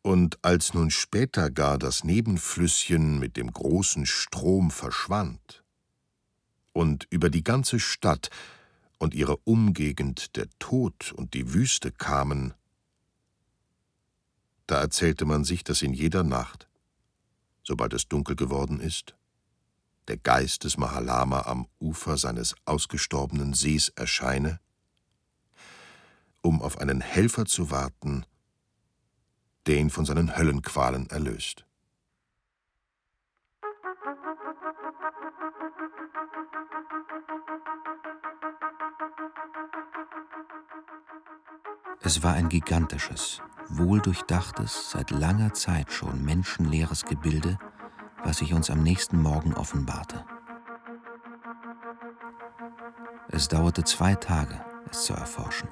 Und 0.00 0.38
als 0.44 0.74
nun 0.74 0.92
später 0.92 1.50
gar 1.50 1.76
das 1.76 2.04
Nebenflüsschen 2.04 3.18
mit 3.18 3.36
dem 3.36 3.52
großen 3.52 4.06
Strom 4.06 4.70
verschwand 4.70 5.64
und 6.72 7.08
über 7.10 7.28
die 7.28 7.42
ganze 7.42 7.80
Stadt 7.80 8.30
und 8.98 9.12
ihre 9.12 9.38
Umgegend 9.38 10.36
der 10.36 10.46
Tod 10.60 11.12
und 11.12 11.34
die 11.34 11.52
Wüste 11.52 11.90
kamen, 11.90 12.54
da 14.68 14.80
erzählte 14.80 15.24
man 15.24 15.42
sich, 15.42 15.64
dass 15.64 15.82
in 15.82 15.94
jeder 15.94 16.22
Nacht, 16.22 16.68
sobald 17.64 17.92
es 17.92 18.06
dunkel 18.06 18.36
geworden 18.36 18.78
ist, 18.78 19.16
der 20.08 20.16
Geist 20.16 20.64
des 20.64 20.76
Mahalama 20.76 21.42
am 21.42 21.66
Ufer 21.80 22.16
seines 22.16 22.54
ausgestorbenen 22.64 23.54
Sees 23.54 23.88
erscheine, 23.90 24.60
um 26.42 26.62
auf 26.62 26.78
einen 26.78 27.00
Helfer 27.00 27.44
zu 27.44 27.70
warten, 27.70 28.24
der 29.66 29.78
ihn 29.78 29.90
von 29.90 30.04
seinen 30.04 30.36
Höllenqualen 30.36 31.10
erlöst. 31.10 31.64
Es 42.02 42.22
war 42.22 42.34
ein 42.34 42.48
gigantisches, 42.48 43.42
wohldurchdachtes, 43.68 44.92
seit 44.92 45.10
langer 45.10 45.54
Zeit 45.54 45.92
schon 45.92 46.24
menschenleeres 46.24 47.04
Gebilde, 47.04 47.58
was 48.26 48.38
sich 48.38 48.52
uns 48.52 48.70
am 48.70 48.82
nächsten 48.82 49.22
Morgen 49.22 49.54
offenbarte. 49.54 50.24
Es 53.28 53.46
dauerte 53.46 53.84
zwei 53.84 54.16
Tage, 54.16 54.60
es 54.90 55.04
zu 55.04 55.12
erforschen. 55.12 55.68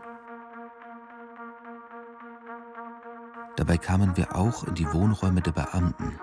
Dabei 3.56 3.76
kamen 3.76 4.16
wir 4.16 4.36
auch 4.36 4.62
in 4.62 4.74
die 4.76 4.92
Wohnräume 4.92 5.40
der 5.40 5.50
Beamten, 5.50 6.20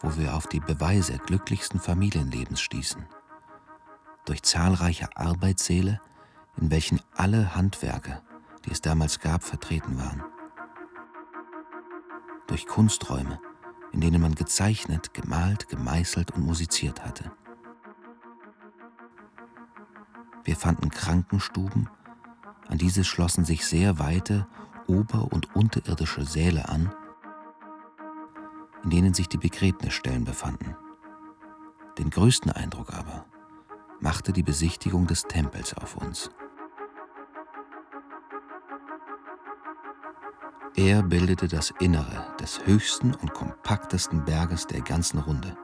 wo 0.00 0.16
wir 0.16 0.34
auf 0.34 0.48
die 0.48 0.58
Beweise 0.58 1.18
glücklichsten 1.18 1.78
Familienlebens 1.78 2.60
stießen. 2.60 3.06
Durch 4.24 4.42
zahlreiche 4.42 5.08
Arbeitssäle, 5.16 6.00
in 6.56 6.72
welchen 6.72 7.00
alle 7.14 7.54
Handwerke, 7.54 8.22
die 8.64 8.72
es 8.72 8.80
damals 8.80 9.20
gab, 9.20 9.44
vertreten 9.44 9.98
waren. 9.98 10.24
Durch 12.48 12.66
Kunsträume, 12.66 13.38
in 13.96 14.02
denen 14.02 14.20
man 14.20 14.34
gezeichnet, 14.34 15.14
gemalt, 15.14 15.70
gemeißelt 15.70 16.30
und 16.32 16.44
musiziert 16.44 17.02
hatte. 17.02 17.32
Wir 20.44 20.54
fanden 20.54 20.90
Krankenstuben, 20.90 21.88
an 22.68 22.76
diese 22.76 23.04
schlossen 23.04 23.46
sich 23.46 23.64
sehr 23.64 23.98
weite 23.98 24.46
ober- 24.86 25.32
und 25.32 25.56
unterirdische 25.56 26.26
Säle 26.26 26.68
an, 26.68 26.94
in 28.84 28.90
denen 28.90 29.14
sich 29.14 29.30
die 29.30 29.38
Begräbnisstellen 29.38 30.24
befanden. 30.24 30.76
Den 31.96 32.10
größten 32.10 32.52
Eindruck 32.52 32.92
aber 32.92 33.24
machte 33.98 34.34
die 34.34 34.42
Besichtigung 34.42 35.06
des 35.06 35.22
Tempels 35.22 35.72
auf 35.72 35.96
uns. 35.96 36.30
Er 40.76 41.02
bildete 41.02 41.48
das 41.48 41.72
Innere 41.80 42.36
des 42.38 42.66
höchsten 42.66 43.14
und 43.14 43.32
kompaktesten 43.32 44.26
Berges 44.26 44.66
der 44.66 44.82
ganzen 44.82 45.18
Runde 45.18 45.56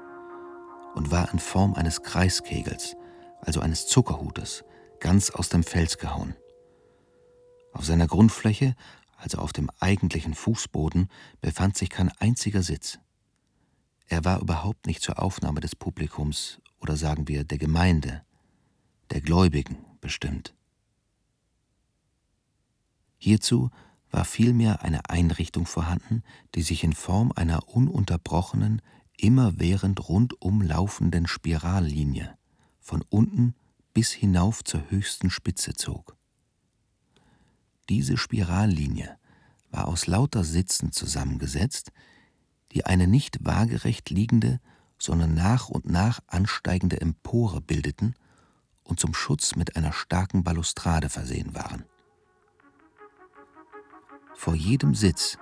und 0.94 1.11
war 1.11 1.31
in 1.35 1.38
Form 1.38 1.75
eines 1.75 2.03
Kreiskegels, 2.03 2.96
also 3.42 3.61
eines 3.61 3.87
Zuckerhutes, 3.87 4.64
ganz 5.01 5.29
aus 5.29 5.51
dem 5.51 5.64
Fels 5.64 5.98
gehauen. 5.98 6.35
Auf 7.75 7.85
seiner 7.85 8.07
Grundfläche, 8.07 8.75
also 9.18 9.37
auf 9.37 9.53
dem 9.53 9.68
eigentlichen 9.81 10.33
Fußboden, 10.33 11.11
befand 11.42 11.77
sich 11.77 11.90
kein 11.90 12.09
einziger 12.18 12.62
Sitz. 12.62 12.98
Er 14.09 14.25
war 14.25 14.40
überhaupt 14.40 14.87
nicht 14.87 15.03
zur 15.03 15.22
Aufnahme 15.22 15.61
des 15.61 15.77
Publikums 15.77 16.59
oder 16.81 16.96
sagen 16.96 17.29
wir 17.29 17.44
der 17.44 17.59
Gemeinde, 17.59 18.22
der 19.11 19.20
Gläubigen 19.20 19.85
bestimmt. 20.01 20.55
Hierzu 23.18 23.70
war 24.12 24.25
vielmehr 24.25 24.83
eine 24.83 25.09
Einrichtung 25.09 25.66
vorhanden, 25.66 26.22
die 26.55 26.62
sich 26.62 26.85
in 26.85 26.92
Form 26.92 27.33
einer 27.35 27.68
ununterbrochenen, 27.68 28.83
immerwährend 29.16 30.09
rundum 30.09 30.61
laufenden 30.61 31.27
Spirallinie 31.27 32.37
von 32.79 33.03
unten 33.09 33.55
bis 33.94 34.12
hinauf 34.12 34.62
zur 34.64 34.90
höchsten 34.90 35.31
Spitze 35.31 35.75
zog. 35.75 36.16
Diese 37.88 38.16
Spirallinie 38.16 39.16
war 39.70 39.88
aus 39.88 40.07
lauter 40.07 40.44
Sitzen 40.44 40.92
zusammengesetzt, 40.92 41.92
die 42.72 42.85
eine 42.87 43.07
nicht 43.07 43.44
waagerecht 43.44 44.11
liegende, 44.11 44.61
sondern 44.98 45.35
nach 45.35 45.68
und 45.68 45.87
nach 45.87 46.20
ansteigende 46.27 47.01
Empore 47.01 47.61
bildeten 47.61 48.14
und 48.83 49.01
zum 49.01 49.14
Schutz 49.14 49.57
mit 49.57 49.77
einer 49.77 49.92
starken 49.92 50.44
Balustrade 50.44 51.09
versehen 51.09 51.55
waren. 51.55 51.85
Vor 54.42 54.57
jedem 54.57 54.92
Sitz 54.92 55.38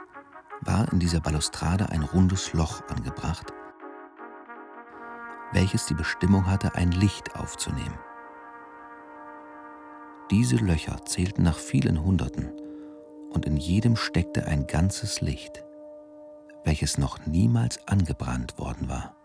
war 0.60 0.92
in 0.92 0.98
dieser 0.98 1.20
Balustrade 1.20 1.88
ein 1.88 2.02
rundes 2.02 2.52
Loch 2.52 2.82
angebracht, 2.90 3.50
welches 5.52 5.86
die 5.86 5.94
Bestimmung 5.94 6.44
hatte, 6.44 6.74
ein 6.74 6.92
Licht 6.92 7.34
aufzunehmen. 7.34 7.98
Diese 10.30 10.56
Löcher 10.56 11.02
zählten 11.06 11.44
nach 11.44 11.56
vielen 11.56 12.04
Hunderten, 12.04 12.52
und 13.30 13.46
in 13.46 13.56
jedem 13.56 13.96
steckte 13.96 14.44
ein 14.44 14.66
ganzes 14.66 15.22
Licht, 15.22 15.64
welches 16.64 16.98
noch 16.98 17.24
niemals 17.24 17.88
angebrannt 17.88 18.58
worden 18.58 18.90
war. 18.90 19.16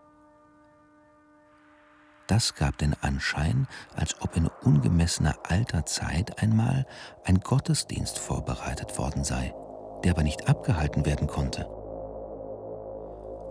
Das 2.28 2.56
gab 2.56 2.78
den 2.78 2.94
Anschein, 3.02 3.68
als 3.94 4.22
ob 4.22 4.38
in 4.38 4.48
ungemessener 4.64 5.36
alter 5.44 5.86
Zeit 5.86 6.42
einmal 6.42 6.88
ein 7.26 7.42
Gottesdienst 7.42 8.18
vorbereitet 8.18 8.98
worden 8.98 9.26
sei, 9.26 9.54
der 10.06 10.12
aber 10.12 10.24
nicht 10.24 10.48
abgehalten 10.48 11.04
werden 11.04 11.26
konnte, 11.26 11.66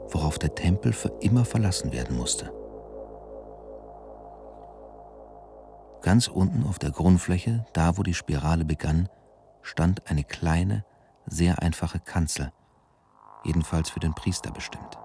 worauf 0.08 0.38
der 0.38 0.54
Tempel 0.54 0.92
für 0.92 1.10
immer 1.20 1.44
verlassen 1.44 1.92
werden 1.92 2.16
musste. 2.16 2.52
Ganz 6.00 6.28
unten 6.28 6.64
auf 6.64 6.78
der 6.78 6.92
Grundfläche, 6.92 7.66
da 7.72 7.98
wo 7.98 8.04
die 8.04 8.14
Spirale 8.14 8.64
begann, 8.64 9.08
stand 9.62 10.08
eine 10.08 10.22
kleine, 10.22 10.84
sehr 11.26 11.60
einfache 11.60 11.98
Kanzel, 11.98 12.52
jedenfalls 13.42 13.90
für 13.90 14.00
den 14.00 14.14
Priester 14.14 14.52
bestimmt. 14.52 14.96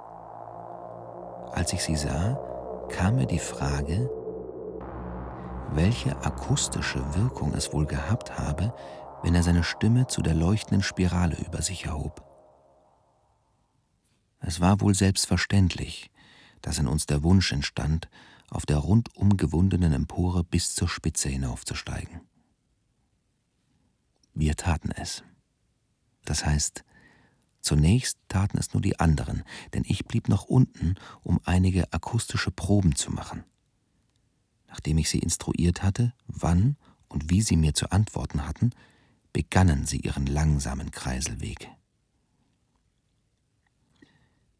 Als 1.51 1.73
ich 1.73 1.81
sie 1.81 1.95
sah, 1.95 2.39
kam 2.89 3.15
mir 3.15 3.25
die 3.25 3.39
Frage, 3.39 4.07
welche 5.71 6.15
akustische 6.17 7.01
Wirkung 7.15 7.53
es 7.55 7.73
wohl 7.73 7.87
gehabt 7.87 8.37
habe, 8.37 8.71
wenn 9.23 9.35
er 9.35 9.43
seine 9.43 9.63
Stimme 9.63 10.07
zu 10.07 10.21
der 10.21 10.33
leuchtenden 10.33 10.83
Spirale 10.83 11.37
über 11.45 11.61
sich 11.61 11.85
erhob. 11.85 12.23
Es 14.39 14.59
war 14.59 14.79
wohl 14.81 14.95
selbstverständlich, 14.95 16.11
dass 16.61 16.79
in 16.79 16.87
uns 16.87 17.05
der 17.05 17.23
Wunsch 17.23 17.51
entstand, 17.51 18.09
auf 18.49 18.65
der 18.65 18.77
rundum 18.77 19.37
gewundenen 19.37 19.93
Empore 19.93 20.43
bis 20.43 20.73
zur 20.73 20.89
Spitze 20.89 21.29
hinaufzusteigen. 21.29 22.21
Wir 24.33 24.55
taten 24.55 24.91
es. 24.91 25.23
Das 26.25 26.45
heißt, 26.45 26.83
zunächst 27.61 28.17
taten 28.27 28.57
es 28.57 28.73
nur 28.73 28.81
die 28.81 28.99
anderen, 28.99 29.43
denn 29.73 29.83
ich 29.85 30.05
blieb 30.05 30.29
noch 30.29 30.45
unten, 30.45 30.95
um 31.21 31.39
einige 31.43 31.91
akustische 31.93 32.51
Proben 32.51 32.95
zu 32.95 33.11
machen. 33.11 33.43
Nachdem 34.67 34.97
ich 34.97 35.09
sie 35.09 35.19
instruiert 35.19 35.83
hatte, 35.83 36.13
wann 36.27 36.77
und 37.07 37.29
wie 37.29 37.41
sie 37.41 37.57
mir 37.57 37.73
zu 37.73 37.91
antworten 37.91 38.47
hatten, 38.47 38.71
begannen 39.33 39.85
sie 39.85 39.99
ihren 39.99 40.25
langsamen 40.25 40.91
Kreiselweg. 40.91 41.69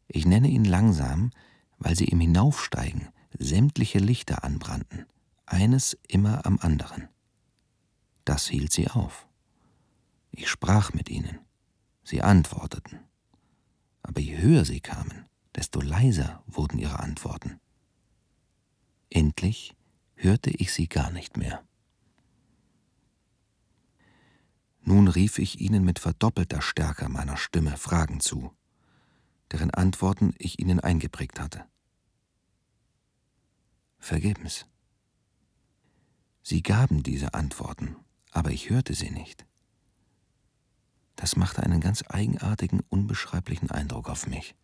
Ich 0.08 0.26
nenne 0.26 0.48
ihn 0.48 0.64
langsam, 0.64 1.30
weil 1.78 1.96
sie 1.96 2.06
im 2.06 2.20
Hinaufsteigen 2.20 3.08
sämtliche 3.38 3.98
Lichter 3.98 4.44
anbrannten, 4.44 5.06
eines 5.46 5.96
immer 6.08 6.44
am 6.46 6.58
anderen. 6.58 7.08
Das 8.24 8.48
hielt 8.48 8.72
sie 8.72 8.88
auf. 8.88 9.26
Ich 10.32 10.48
sprach 10.48 10.92
mit 10.92 11.08
ihnen, 11.08 11.38
sie 12.04 12.22
antworteten. 12.22 13.00
Aber 14.02 14.20
je 14.20 14.38
höher 14.38 14.64
sie 14.64 14.80
kamen, 14.80 15.26
desto 15.54 15.80
leiser 15.80 16.42
wurden 16.46 16.78
ihre 16.78 17.00
Antworten. 17.00 17.60
Endlich 19.10 19.74
hörte 20.14 20.50
ich 20.50 20.72
sie 20.72 20.88
gar 20.88 21.10
nicht 21.10 21.36
mehr. 21.36 21.64
Nun 24.90 25.06
rief 25.06 25.38
ich 25.38 25.60
ihnen 25.60 25.84
mit 25.84 26.00
verdoppelter 26.00 26.60
Stärke 26.60 27.08
meiner 27.08 27.36
Stimme 27.36 27.76
Fragen 27.76 28.18
zu, 28.18 28.50
deren 29.52 29.70
Antworten 29.70 30.34
ich 30.36 30.58
ihnen 30.58 30.80
eingeprägt 30.80 31.38
hatte 31.38 31.64
vergebens. 34.00 34.66
Sie 36.42 36.60
gaben 36.62 37.04
diese 37.04 37.34
Antworten, 37.34 37.94
aber 38.32 38.50
ich 38.50 38.68
hörte 38.68 38.94
sie 38.94 39.10
nicht. 39.10 39.46
Das 41.14 41.36
machte 41.36 41.62
einen 41.62 41.80
ganz 41.80 42.02
eigenartigen, 42.08 42.80
unbeschreiblichen 42.88 43.70
Eindruck 43.70 44.08
auf 44.08 44.26
mich. 44.26 44.56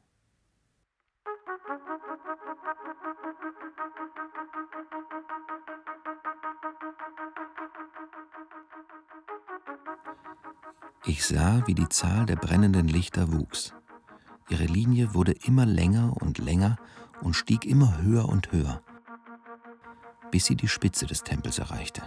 Ich 11.07 11.25
sah, 11.25 11.63
wie 11.67 11.75
die 11.75 11.89
Zahl 11.89 12.27
der 12.27 12.37
brennenden 12.37 12.89
Lichter 12.89 13.33
wuchs. 13.33 13.73
Ihre 14.49 14.65
Linie 14.65 15.15
wurde 15.15 15.33
immer 15.33 15.67
länger 15.67 16.17
und 16.21 16.39
länger 16.39 16.77
und 17.23 17.35
stieg 17.35 17.65
immer 17.65 18.03
höher 18.03 18.29
und 18.29 18.53
höher 18.53 18.83
bis 20.31 20.47
sie 20.47 20.57
die 20.57 20.69
Spitze 20.69 21.07
des 21.07 21.23
Tempels 21.23 21.59
erreichte. 21.59 22.03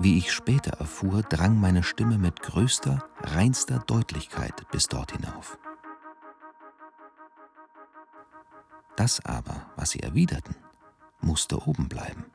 Wie 0.00 0.18
ich 0.18 0.32
später 0.32 0.72
erfuhr, 0.78 1.22
drang 1.22 1.60
meine 1.60 1.82
Stimme 1.82 2.18
mit 2.18 2.40
größter, 2.42 3.04
reinster 3.20 3.80
Deutlichkeit 3.80 4.68
bis 4.70 4.86
dort 4.86 5.12
hinauf. 5.12 5.58
Das 8.96 9.24
aber, 9.24 9.70
was 9.76 9.90
sie 9.90 10.00
erwiderten, 10.00 10.56
musste 11.20 11.64
oben 11.66 11.88
bleiben. 11.88 12.26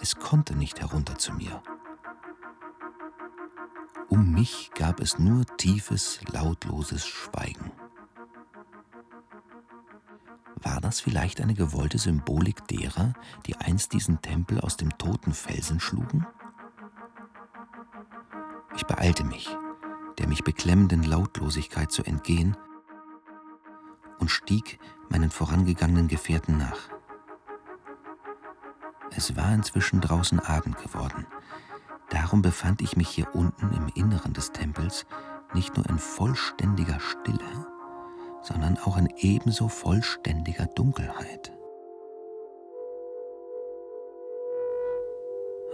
Es 0.00 0.16
konnte 0.16 0.56
nicht 0.56 0.80
herunter 0.80 1.18
zu 1.18 1.32
mir. 1.34 1.62
Um 4.08 4.32
mich 4.32 4.70
gab 4.74 5.00
es 5.00 5.18
nur 5.18 5.44
tiefes, 5.56 6.20
lautloses 6.32 7.06
Schweigen. 7.06 7.70
War 10.62 10.80
das 10.80 11.00
vielleicht 11.00 11.40
eine 11.40 11.54
gewollte 11.54 11.98
Symbolik 11.98 12.66
derer, 12.68 13.12
die 13.46 13.56
einst 13.56 13.92
diesen 13.92 14.20
Tempel 14.20 14.60
aus 14.60 14.76
dem 14.76 14.96
toten 14.98 15.32
Felsen 15.32 15.80
schlugen? 15.80 16.26
Ich 18.74 18.86
beeilte 18.86 19.24
mich, 19.24 19.48
der 20.18 20.28
mich 20.28 20.44
beklemmenden 20.44 21.02
Lautlosigkeit 21.02 21.92
zu 21.92 22.02
entgehen, 22.04 22.56
und 24.18 24.30
stieg 24.30 24.78
meinen 25.08 25.30
vorangegangenen 25.30 26.08
Gefährten 26.08 26.58
nach. 26.58 26.99
Es 29.16 29.36
war 29.36 29.52
inzwischen 29.52 30.00
draußen 30.00 30.38
Abend 30.40 30.78
geworden. 30.78 31.26
Darum 32.10 32.42
befand 32.42 32.80
ich 32.80 32.96
mich 32.96 33.08
hier 33.08 33.34
unten 33.34 33.72
im 33.72 33.88
Inneren 33.94 34.32
des 34.32 34.52
Tempels 34.52 35.06
nicht 35.54 35.76
nur 35.76 35.88
in 35.88 35.98
vollständiger 35.98 37.00
Stille, 37.00 37.66
sondern 38.42 38.78
auch 38.78 38.96
in 38.96 39.08
ebenso 39.18 39.68
vollständiger 39.68 40.66
Dunkelheit. 40.66 41.52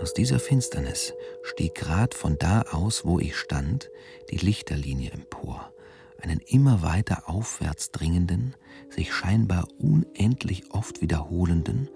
Aus 0.00 0.12
dieser 0.12 0.38
Finsternis 0.38 1.14
stieg 1.42 1.74
grad 1.74 2.14
von 2.14 2.36
da 2.38 2.62
aus, 2.70 3.04
wo 3.04 3.18
ich 3.18 3.36
stand, 3.36 3.90
die 4.30 4.36
Lichterlinie 4.36 5.10
empor, 5.10 5.72
einen 6.20 6.40
immer 6.40 6.82
weiter 6.82 7.28
aufwärts 7.28 7.92
dringenden, 7.92 8.56
sich 8.90 9.12
scheinbar 9.14 9.68
unendlich 9.78 10.70
oft 10.70 11.00
wiederholenden 11.00 11.88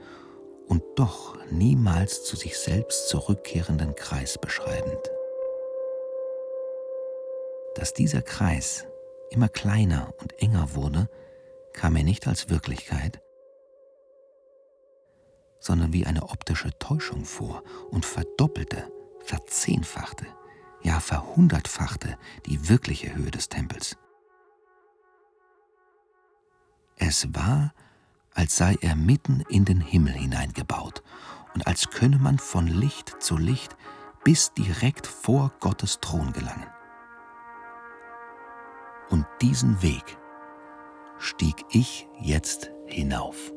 und 0.70 0.84
doch 0.94 1.36
niemals 1.50 2.22
zu 2.22 2.36
sich 2.36 2.56
selbst 2.56 3.08
zurückkehrenden 3.08 3.96
Kreis 3.96 4.38
beschreibend. 4.38 5.10
Dass 7.74 7.92
dieser 7.92 8.22
Kreis 8.22 8.86
immer 9.30 9.48
kleiner 9.48 10.14
und 10.20 10.40
enger 10.40 10.74
wurde, 10.74 11.08
kam 11.72 11.94
mir 11.94 12.04
nicht 12.04 12.28
als 12.28 12.50
Wirklichkeit, 12.50 13.20
sondern 15.58 15.92
wie 15.92 16.06
eine 16.06 16.28
optische 16.28 16.70
Täuschung 16.78 17.24
vor 17.24 17.64
und 17.90 18.06
verdoppelte, 18.06 18.92
verzehnfachte, 19.24 20.26
ja 20.82 21.00
verhundertfachte 21.00 22.16
die 22.46 22.68
wirkliche 22.68 23.12
Höhe 23.12 23.32
des 23.32 23.48
Tempels. 23.48 23.96
Es 26.96 27.34
war, 27.34 27.74
als 28.34 28.56
sei 28.56 28.76
er 28.80 28.96
mitten 28.96 29.40
in 29.48 29.64
den 29.64 29.80
Himmel 29.80 30.12
hineingebaut 30.12 31.02
und 31.54 31.66
als 31.66 31.90
könne 31.90 32.18
man 32.18 32.38
von 32.38 32.66
Licht 32.66 33.22
zu 33.22 33.36
Licht 33.36 33.76
bis 34.24 34.52
direkt 34.52 35.06
vor 35.06 35.52
Gottes 35.60 36.00
Thron 36.00 36.32
gelangen. 36.32 36.66
Und 39.08 39.26
diesen 39.40 39.82
Weg 39.82 40.18
stieg 41.18 41.64
ich 41.70 42.08
jetzt 42.20 42.70
hinauf. 42.86 43.52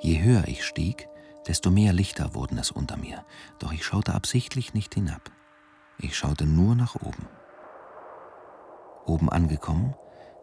Je 0.00 0.20
höher 0.20 0.48
ich 0.48 0.64
stieg, 0.64 1.08
desto 1.46 1.70
mehr 1.70 1.92
Lichter 1.92 2.34
wurden 2.34 2.58
es 2.58 2.72
unter 2.72 2.96
mir, 2.96 3.24
doch 3.60 3.72
ich 3.72 3.84
schaute 3.84 4.14
absichtlich 4.14 4.74
nicht 4.74 4.94
hinab. 4.94 5.30
Ich 5.98 6.16
schaute 6.16 6.44
nur 6.44 6.74
nach 6.74 6.96
oben. 6.96 7.28
Oben 9.06 9.30
angekommen, 9.30 9.94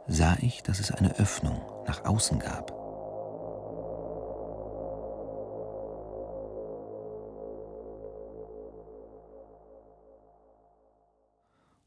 sah 0.08 0.38
ich, 0.41 0.64
dass 0.64 0.80
es 0.80 0.91
eine 0.91 1.16
Öffnung 1.18 1.62
nach 1.86 2.06
außen 2.06 2.39
gab. 2.39 2.72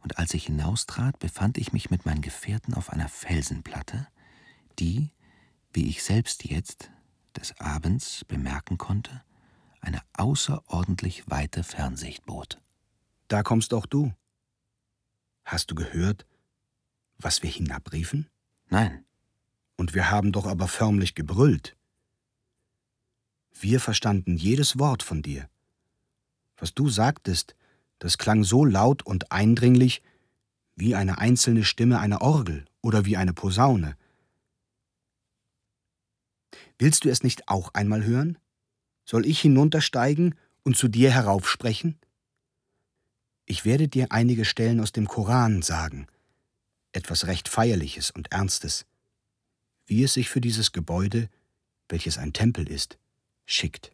Und 0.02 0.18
als 0.18 0.34
ich 0.34 0.46
hinaustrat, 0.46 1.18
befand 1.18 1.58
ich 1.58 1.72
mich 1.72 1.90
mit 1.90 2.06
meinen 2.06 2.22
Gefährten 2.22 2.74
auf 2.74 2.90
einer 2.90 3.08
Felsenplatte, 3.08 4.08
die, 4.78 5.10
wie 5.72 5.88
ich 5.88 6.02
selbst 6.02 6.44
jetzt 6.44 6.90
des 7.36 7.58
Abends 7.60 8.24
bemerken 8.24 8.78
konnte, 8.78 9.22
eine 9.80 10.00
außerordentlich 10.12 11.30
weite 11.30 11.64
Fernsicht 11.64 12.26
bot. 12.26 12.60
Da 13.28 13.42
kommst 13.42 13.74
auch 13.74 13.86
du. 13.86 14.12
Hast 15.44 15.70
du 15.70 15.74
gehört, 15.74 16.26
was 17.22 17.42
wir 17.42 17.50
hinabriefen? 17.50 18.28
Nein. 18.68 19.04
Und 19.76 19.94
wir 19.94 20.10
haben 20.10 20.32
doch 20.32 20.46
aber 20.46 20.68
förmlich 20.68 21.14
gebrüllt. 21.14 21.76
Wir 23.58 23.80
verstanden 23.80 24.36
jedes 24.36 24.78
Wort 24.78 25.02
von 25.02 25.22
dir. 25.22 25.48
Was 26.56 26.74
du 26.74 26.88
sagtest, 26.88 27.54
das 27.98 28.18
klang 28.18 28.44
so 28.44 28.64
laut 28.64 29.04
und 29.04 29.30
eindringlich 29.30 30.02
wie 30.74 30.94
eine 30.94 31.18
einzelne 31.18 31.64
Stimme 31.64 32.00
einer 32.00 32.22
Orgel 32.22 32.64
oder 32.80 33.04
wie 33.04 33.16
eine 33.16 33.32
Posaune. 33.32 33.96
Willst 36.78 37.04
du 37.04 37.10
es 37.10 37.22
nicht 37.22 37.48
auch 37.48 37.74
einmal 37.74 38.04
hören? 38.04 38.38
Soll 39.04 39.26
ich 39.26 39.40
hinuntersteigen 39.40 40.34
und 40.64 40.76
zu 40.76 40.88
dir 40.88 41.10
heraufsprechen? 41.10 41.98
Ich 43.44 43.64
werde 43.64 43.88
dir 43.88 44.10
einige 44.10 44.44
Stellen 44.44 44.80
aus 44.80 44.92
dem 44.92 45.06
Koran 45.06 45.62
sagen, 45.62 46.06
etwas 46.92 47.26
recht 47.26 47.48
Feierliches 47.48 48.10
und 48.10 48.32
Ernstes, 48.32 48.86
wie 49.86 50.02
es 50.02 50.14
sich 50.14 50.28
für 50.28 50.40
dieses 50.40 50.72
Gebäude, 50.72 51.28
welches 51.88 52.18
ein 52.18 52.32
Tempel 52.32 52.68
ist, 52.68 52.98
schickt. 53.44 53.92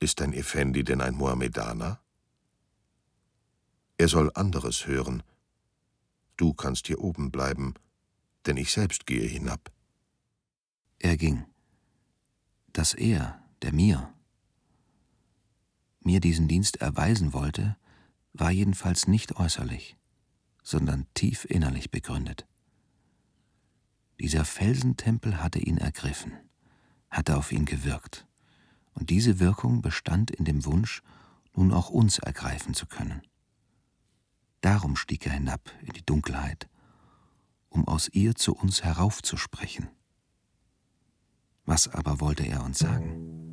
Ist 0.00 0.20
ein 0.20 0.32
Effendi 0.32 0.82
denn 0.82 1.00
ein 1.00 1.14
Mohammedaner? 1.14 2.00
Er 3.98 4.08
soll 4.08 4.32
anderes 4.34 4.86
hören. 4.86 5.22
Du 6.36 6.54
kannst 6.54 6.88
hier 6.88 7.00
oben 7.00 7.30
bleiben, 7.30 7.74
denn 8.46 8.56
ich 8.56 8.72
selbst 8.72 9.06
gehe 9.06 9.26
hinab. 9.26 9.70
Er 10.98 11.16
ging. 11.16 11.44
Dass 12.72 12.94
er, 12.94 13.40
der 13.60 13.72
mir, 13.72 14.12
mir 16.00 16.20
diesen 16.20 16.48
Dienst 16.48 16.78
erweisen 16.78 17.32
wollte, 17.32 17.76
war 18.32 18.50
jedenfalls 18.50 19.06
nicht 19.06 19.36
äußerlich, 19.36 19.96
sondern 20.62 21.06
tief 21.14 21.44
innerlich 21.44 21.90
begründet. 21.90 22.46
Dieser 24.20 24.44
Felsentempel 24.44 25.42
hatte 25.42 25.58
ihn 25.58 25.78
ergriffen, 25.78 26.32
hatte 27.10 27.36
auf 27.36 27.52
ihn 27.52 27.64
gewirkt, 27.64 28.26
und 28.94 29.10
diese 29.10 29.40
Wirkung 29.40 29.82
bestand 29.82 30.30
in 30.30 30.44
dem 30.44 30.64
Wunsch, 30.64 31.02
nun 31.54 31.72
auch 31.72 31.90
uns 31.90 32.18
ergreifen 32.18 32.74
zu 32.74 32.86
können. 32.86 33.22
Darum 34.60 34.96
stieg 34.96 35.26
er 35.26 35.32
hinab 35.32 35.70
in 35.82 35.92
die 35.92 36.06
Dunkelheit, 36.06 36.68
um 37.68 37.88
aus 37.88 38.08
ihr 38.08 38.34
zu 38.34 38.54
uns 38.54 38.84
heraufzusprechen. 38.84 39.88
Was 41.64 41.88
aber 41.88 42.20
wollte 42.20 42.44
er 42.44 42.62
uns 42.64 42.78
sagen? 42.78 43.51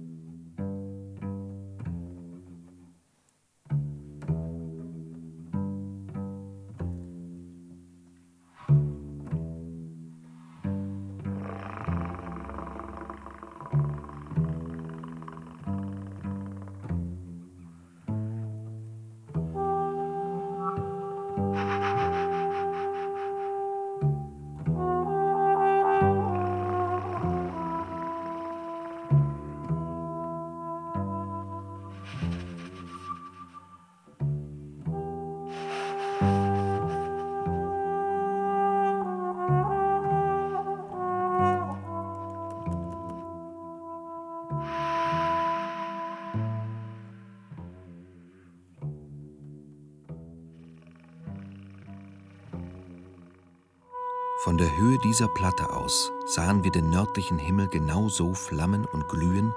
Dieser 55.10 55.28
Platte 55.28 55.72
aus 55.72 56.12
sahen 56.28 56.64
wir 56.64 56.70
den 56.70 56.91
nördlichen 56.91 57.39
Himmel 57.39 57.68
genau 57.68 58.10
so 58.10 58.36
flammen 58.36 58.86
und 58.86 59.07
glühen, 59.07 59.51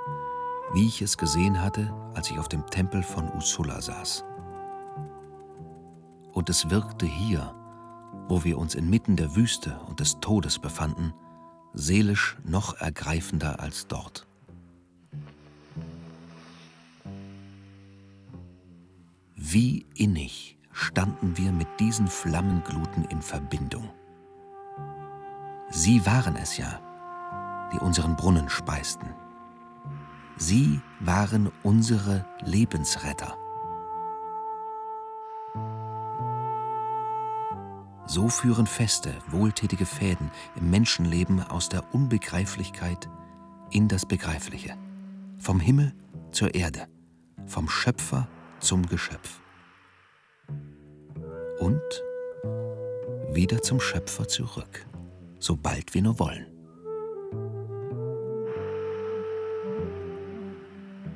wie 0.72 0.86
ich 0.86 1.02
es 1.02 1.18
gesehen 1.18 1.60
hatte, 1.60 1.92
als 2.14 2.30
ich 2.30 2.38
auf 2.38 2.48
dem 2.48 2.64
Tempel 2.68 3.02
von 3.02 3.30
Usulla 3.34 3.82
saß. 3.82 4.24
Und 6.32 6.48
es 6.48 6.70
wirkte 6.70 7.04
hier, 7.04 7.54
wo 8.28 8.44
wir 8.44 8.56
uns 8.56 8.74
inmitten 8.74 9.14
der 9.14 9.36
Wüste 9.36 9.78
und 9.88 10.00
des 10.00 10.20
Todes 10.20 10.58
befanden, 10.58 11.12
seelisch 11.74 12.38
noch 12.44 12.80
ergreifender 12.80 13.60
als 13.60 13.86
dort. 13.86 14.26
Wie 19.36 19.84
innig 19.96 20.56
standen 20.72 21.36
wir 21.36 21.52
mit 21.52 21.68
diesen 21.78 22.06
Flammengluten 22.06 23.04
in 23.04 23.20
Verbindung. 23.20 23.90
Sie 25.74 26.04
waren 26.04 26.36
es 26.36 26.58
ja, 26.58 26.80
die 27.72 27.78
unseren 27.78 28.14
Brunnen 28.14 28.50
speisten. 28.50 29.08
Sie 30.36 30.82
waren 31.00 31.50
unsere 31.62 32.26
Lebensretter. 32.44 33.38
So 38.04 38.28
führen 38.28 38.66
feste, 38.66 39.14
wohltätige 39.28 39.86
Fäden 39.86 40.30
im 40.56 40.68
Menschenleben 40.68 41.42
aus 41.42 41.70
der 41.70 41.94
Unbegreiflichkeit 41.94 43.08
in 43.70 43.88
das 43.88 44.04
Begreifliche, 44.04 44.76
vom 45.38 45.58
Himmel 45.58 45.94
zur 46.32 46.54
Erde, 46.54 46.86
vom 47.46 47.70
Schöpfer 47.70 48.28
zum 48.60 48.84
Geschöpf 48.84 49.40
und 51.60 51.80
wieder 53.32 53.62
zum 53.62 53.80
Schöpfer 53.80 54.28
zurück 54.28 54.86
sobald 55.42 55.92
wir 55.92 56.02
nur 56.02 56.18
wollen. 56.20 56.46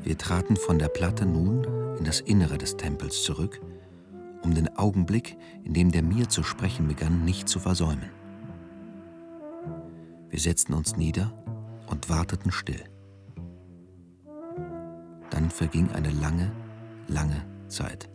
Wir 0.02 0.18
traten 0.18 0.56
von 0.56 0.78
der 0.78 0.88
Platte 0.88 1.24
nun 1.24 1.64
in 1.98 2.04
das 2.04 2.20
Innere 2.20 2.58
des 2.58 2.76
Tempels 2.76 3.22
zurück, 3.22 3.60
um 4.42 4.54
den 4.54 4.76
Augenblick, 4.76 5.36
in 5.64 5.74
dem 5.74 5.92
der 5.92 6.02
mir 6.02 6.28
zu 6.28 6.42
sprechen 6.42 6.88
begann, 6.88 7.24
nicht 7.24 7.48
zu 7.48 7.60
versäumen. 7.60 8.10
Wir 10.28 10.40
setzten 10.40 10.74
uns 10.74 10.96
nieder 10.96 11.32
und 11.86 12.08
warteten 12.08 12.50
still. 12.50 12.82
Dann 15.30 15.50
verging 15.50 15.90
eine 15.92 16.10
lange, 16.10 16.50
lange 17.06 17.44
Zeit. 17.68 18.08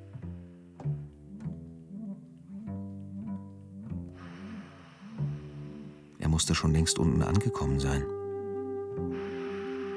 Musste 6.30 6.56
schon 6.56 6.72
längst 6.72 7.00
unten 7.00 7.22
angekommen 7.22 7.80
sein. 7.80 8.04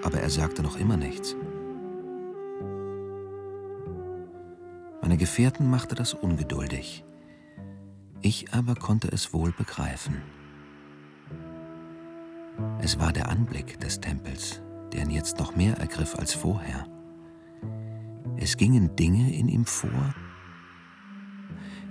Aber 0.03 0.21
er 0.21 0.31
sagte 0.31 0.63
noch 0.63 0.77
immer 0.77 0.97
nichts. 0.97 1.37
Meine 5.03 5.17
Gefährten 5.17 5.69
machte 5.69 5.95
das 5.95 6.15
ungeduldig. 6.15 7.05
Ich 8.23 8.55
aber 8.55 8.75
konnte 8.75 9.09
es 9.13 9.35
wohl 9.35 9.53
begreifen. 9.53 10.23
Es 12.81 12.99
war 12.99 13.13
der 13.13 13.29
Anblick 13.29 13.79
des 13.81 14.01
Tempels, 14.01 14.63
der 14.93 15.03
ihn 15.03 15.11
jetzt 15.11 15.39
noch 15.39 15.57
mehr 15.57 15.77
ergriff 15.77 16.15
als 16.19 16.33
vorher. 16.33 16.87
Es 18.37 18.57
gingen 18.57 18.97
Dinge 18.97 19.35
in 19.35 19.49
ihm 19.49 19.67
vor, 19.67 20.15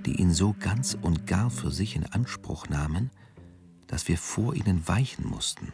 die 0.05 0.19
ihn 0.19 0.33
so 0.33 0.55
ganz 0.59 0.97
und 0.99 1.27
gar 1.27 1.49
für 1.49 1.71
sich 1.71 1.95
in 1.95 2.05
Anspruch 2.07 2.67
nahmen, 2.67 3.11
dass 3.93 4.07
wir 4.07 4.17
vor 4.17 4.55
ihnen 4.55 4.87
weichen 4.87 5.23
mussten. 5.29 5.71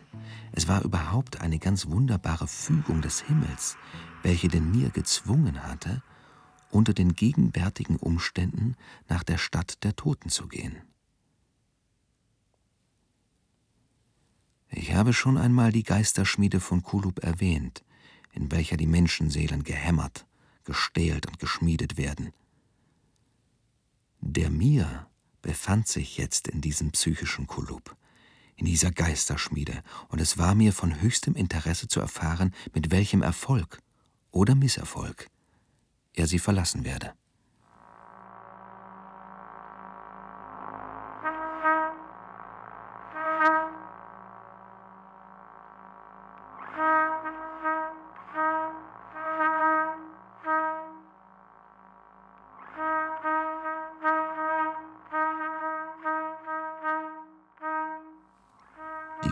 Es 0.52 0.68
war 0.68 0.84
überhaupt 0.84 1.40
eine 1.40 1.58
ganz 1.58 1.88
wunderbare 1.88 2.50
Fügung 2.50 3.02
des 3.02 3.22
Himmels, 3.22 3.78
welche 4.24 4.50
den 4.50 4.72
Mir 4.72 4.90
gezwungen 4.90 5.64
hatte, 5.64 6.04
unter 6.70 6.94
den 6.94 7.16
gegenwärtigen 7.16 7.96
Umständen 7.96 8.76
nach 9.08 9.24
der 9.24 9.38
Stadt 9.38 9.86
der 9.86 9.96
Toten 9.96 10.28
zu 10.28 10.50
gehen. 10.50 10.76
Ich 14.68 14.94
habe 14.94 15.14
schon 15.14 15.38
einmal 15.38 15.72
die 15.72 15.84
Geisterschmiede 15.84 16.60
von 16.60 16.84
Kulub 16.84 17.24
erwähnt, 17.24 17.86
in 18.34 18.52
welcher 18.52 18.76
die 18.76 18.86
Menschenseelen 18.86 19.64
gehämmert, 19.64 20.28
gestählt 20.66 21.26
und 21.26 21.40
geschmiedet 21.40 21.96
werden. 21.96 22.34
Der 24.20 24.50
Mir 24.50 25.08
befand 25.42 25.88
sich 25.88 26.18
jetzt 26.18 26.50
in 26.50 26.60
diesem 26.60 26.92
psychischen 26.92 27.48
Kulub, 27.48 27.96
in 28.60 28.66
dieser 28.66 28.92
Geisterschmiede, 28.92 29.82
und 30.10 30.20
es 30.20 30.38
war 30.38 30.54
mir 30.54 30.74
von 30.74 31.02
höchstem 31.02 31.36
Interesse 31.36 31.88
zu 31.88 32.02
erfahren, 32.02 32.54
mit 32.74 32.92
welchem 32.92 33.22
Erfolg 33.22 33.80
oder 34.32 34.54
Misserfolg 34.54 35.28
er 36.14 36.28
sie 36.28 36.40
verlassen 36.40 36.84
werde. 36.84 37.14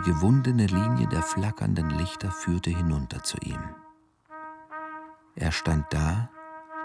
Gewundene 0.08 0.68
Linie 0.68 1.06
der 1.08 1.22
flackernden 1.22 1.90
Lichter 1.90 2.32
führte 2.32 2.70
hinunter 2.70 3.24
zu 3.24 3.36
ihm. 3.42 3.60
Er 5.36 5.52
stand 5.52 5.86
da, 5.92 6.30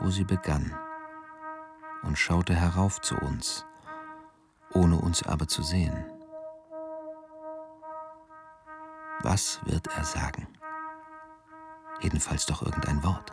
wo 0.01 0.11
sie 0.11 0.25
begann, 0.25 0.77
und 2.03 2.19
schaute 2.19 2.53
herauf 2.53 3.01
zu 3.01 3.15
uns, 3.15 3.65
ohne 4.75 4.97
uns 4.97 5.23
aber 5.23 5.47
zu 5.47 5.63
sehen. 5.63 6.05
Was 9.21 9.61
wird 9.67 9.87
er 9.97 10.03
sagen? 10.03 10.49
Jedenfalls 12.01 12.45
doch 12.47 12.61
irgendein 12.63 13.05
Wort, 13.05 13.33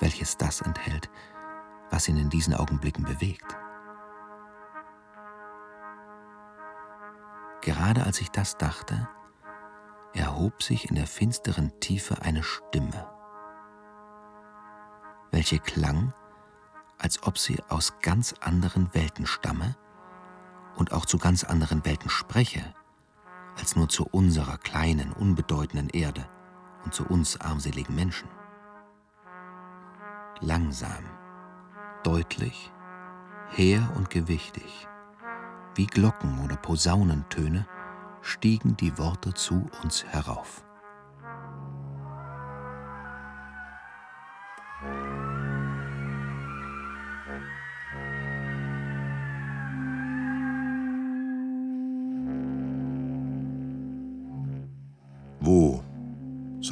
welches 0.00 0.36
das 0.36 0.62
enthält, 0.62 1.08
was 1.90 2.08
ihn 2.08 2.16
in 2.16 2.28
diesen 2.28 2.54
Augenblicken 2.54 3.04
bewegt. 3.04 3.56
Gerade 7.64 8.04
als 8.04 8.20
ich 8.20 8.30
das 8.30 8.56
dachte, 8.56 9.08
erhob 10.12 10.62
sich 10.62 10.88
in 10.88 10.94
der 10.94 11.08
finsteren 11.08 11.72
Tiefe 11.80 12.22
eine 12.22 12.44
Stimme 12.44 13.14
welche 15.34 15.58
klang, 15.58 16.12
als 16.96 17.24
ob 17.24 17.38
sie 17.38 17.60
aus 17.68 17.94
ganz 18.00 18.34
anderen 18.40 18.94
Welten 18.94 19.26
stamme 19.26 19.76
und 20.76 20.92
auch 20.92 21.06
zu 21.06 21.18
ganz 21.18 21.42
anderen 21.42 21.84
Welten 21.84 22.08
spreche, 22.08 22.72
als 23.58 23.74
nur 23.74 23.88
zu 23.88 24.06
unserer 24.06 24.58
kleinen, 24.58 25.12
unbedeutenden 25.12 25.88
Erde 25.88 26.24
und 26.84 26.94
zu 26.94 27.04
uns 27.04 27.40
armseligen 27.40 27.96
Menschen. 27.96 28.28
Langsam, 30.38 31.02
deutlich, 32.04 32.72
hehr 33.50 33.90
und 33.96 34.10
gewichtig, 34.10 34.86
wie 35.74 35.86
Glocken 35.86 36.44
oder 36.44 36.56
Posaunentöne, 36.56 37.66
stiegen 38.22 38.76
die 38.76 38.96
Worte 38.98 39.34
zu 39.34 39.66
uns 39.82 40.04
herauf. 40.04 40.64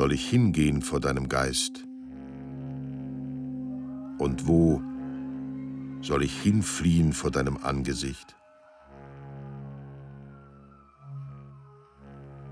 soll 0.03 0.13
ich 0.13 0.29
hingehen 0.29 0.83
vor 0.83 0.99
deinem 0.99 1.29
Geist? 1.29 1.85
Und 4.19 4.49
wo 4.49 4.83
soll 6.01 6.25
ich 6.25 6.43
hinfliehen 6.43 7.13
vor 7.13 7.31
deinem 7.31 7.59
Angesicht? 7.59 8.35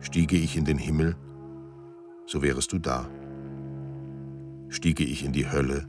Stiege 0.01 0.37
ich 0.37 0.57
in 0.57 0.65
den 0.65 0.79
Himmel, 0.79 1.15
so 2.27 2.43
wärest 2.43 2.73
du 2.73 2.79
da. 2.79 3.09
Stiege 4.69 5.05
ich 5.05 5.25
in 5.25 5.33
die 5.33 5.51
Hölle, 5.51 5.89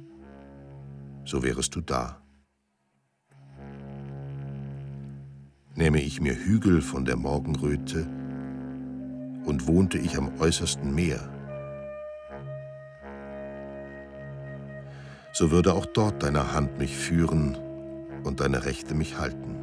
so 1.24 1.44
wärest 1.44 1.76
du 1.76 1.82
da. 1.82 2.22
Nähme 5.76 6.02
ich 6.02 6.20
mir 6.20 6.36
Hügel 6.36 6.82
von 6.82 7.06
der 7.06 7.16
Morgenröte 7.16 8.06
und 9.46 9.68
wohnte 9.68 9.98
ich 9.98 10.18
am 10.18 10.30
äußersten 10.40 10.94
Meer, 10.94 11.30
so 15.32 15.52
würde 15.52 15.74
auch 15.74 15.86
dort 15.86 16.22
deine 16.22 16.54
Hand 16.54 16.78
mich 16.78 16.98
führen 16.98 17.58
und 18.24 18.42
deine 18.42 18.66
Rechte 18.66 18.94
mich 18.94 19.18
halten. 19.18 19.61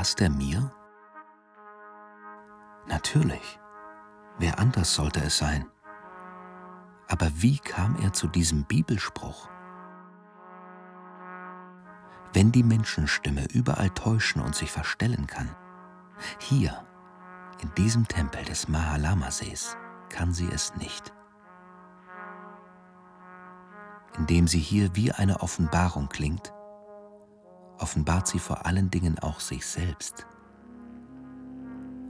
Das 0.00 0.14
der 0.14 0.30
Mir? 0.30 0.72
Natürlich. 2.86 3.60
Wer 4.38 4.58
anders 4.58 4.94
sollte 4.94 5.20
es 5.20 5.36
sein? 5.36 5.66
Aber 7.06 7.28
wie 7.34 7.58
kam 7.58 7.96
er 7.96 8.14
zu 8.14 8.26
diesem 8.26 8.64
Bibelspruch? 8.64 9.50
Wenn 12.32 12.50
die 12.50 12.62
Menschenstimme 12.62 13.44
überall 13.52 13.90
täuschen 13.90 14.40
und 14.40 14.54
sich 14.54 14.72
verstellen 14.72 15.26
kann, 15.26 15.54
hier, 16.38 16.82
in 17.60 17.70
diesem 17.74 18.08
Tempel 18.08 18.42
des 18.44 18.68
Mahalama-Sees, 18.68 19.76
kann 20.08 20.32
sie 20.32 20.48
es 20.50 20.74
nicht. 20.76 21.12
Indem 24.16 24.48
sie 24.48 24.60
hier 24.60 24.96
wie 24.96 25.12
eine 25.12 25.40
Offenbarung 25.40 26.08
klingt, 26.08 26.54
offenbart 27.80 28.28
sie 28.28 28.38
vor 28.38 28.66
allen 28.66 28.90
Dingen 28.90 29.18
auch 29.18 29.40
sich 29.40 29.66
selbst. 29.66 30.26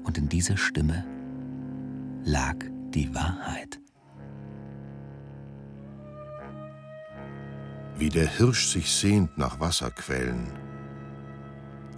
Und 0.05 0.19
in 0.19 0.29
dieser 0.29 0.57
Stimme 0.57 1.05
lag 2.25 2.57
die 2.91 3.15
Wahrheit. 3.15 3.81
Wie 7.97 8.09
der 8.09 8.27
Hirsch 8.27 8.69
sich 8.69 8.91
sehnt 8.91 9.37
nach 9.37 9.61
Wasserquellen, 9.61 10.51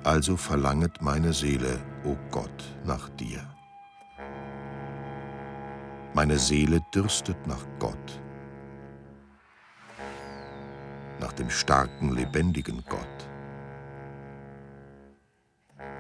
also 0.05 0.37
verlanget 0.37 1.01
meine 1.01 1.33
Seele, 1.33 1.79
o 2.05 2.11
oh 2.11 2.19
Gott, 2.31 2.65
nach 2.85 3.09
dir. 3.11 3.41
Meine 6.13 6.39
Seele 6.39 6.81
dürstet 6.93 7.47
nach 7.47 7.65
Gott, 7.79 8.21
nach 11.21 11.33
dem 11.33 11.49
starken, 11.49 12.13
lebendigen 12.13 12.83
Gott. 12.89 13.32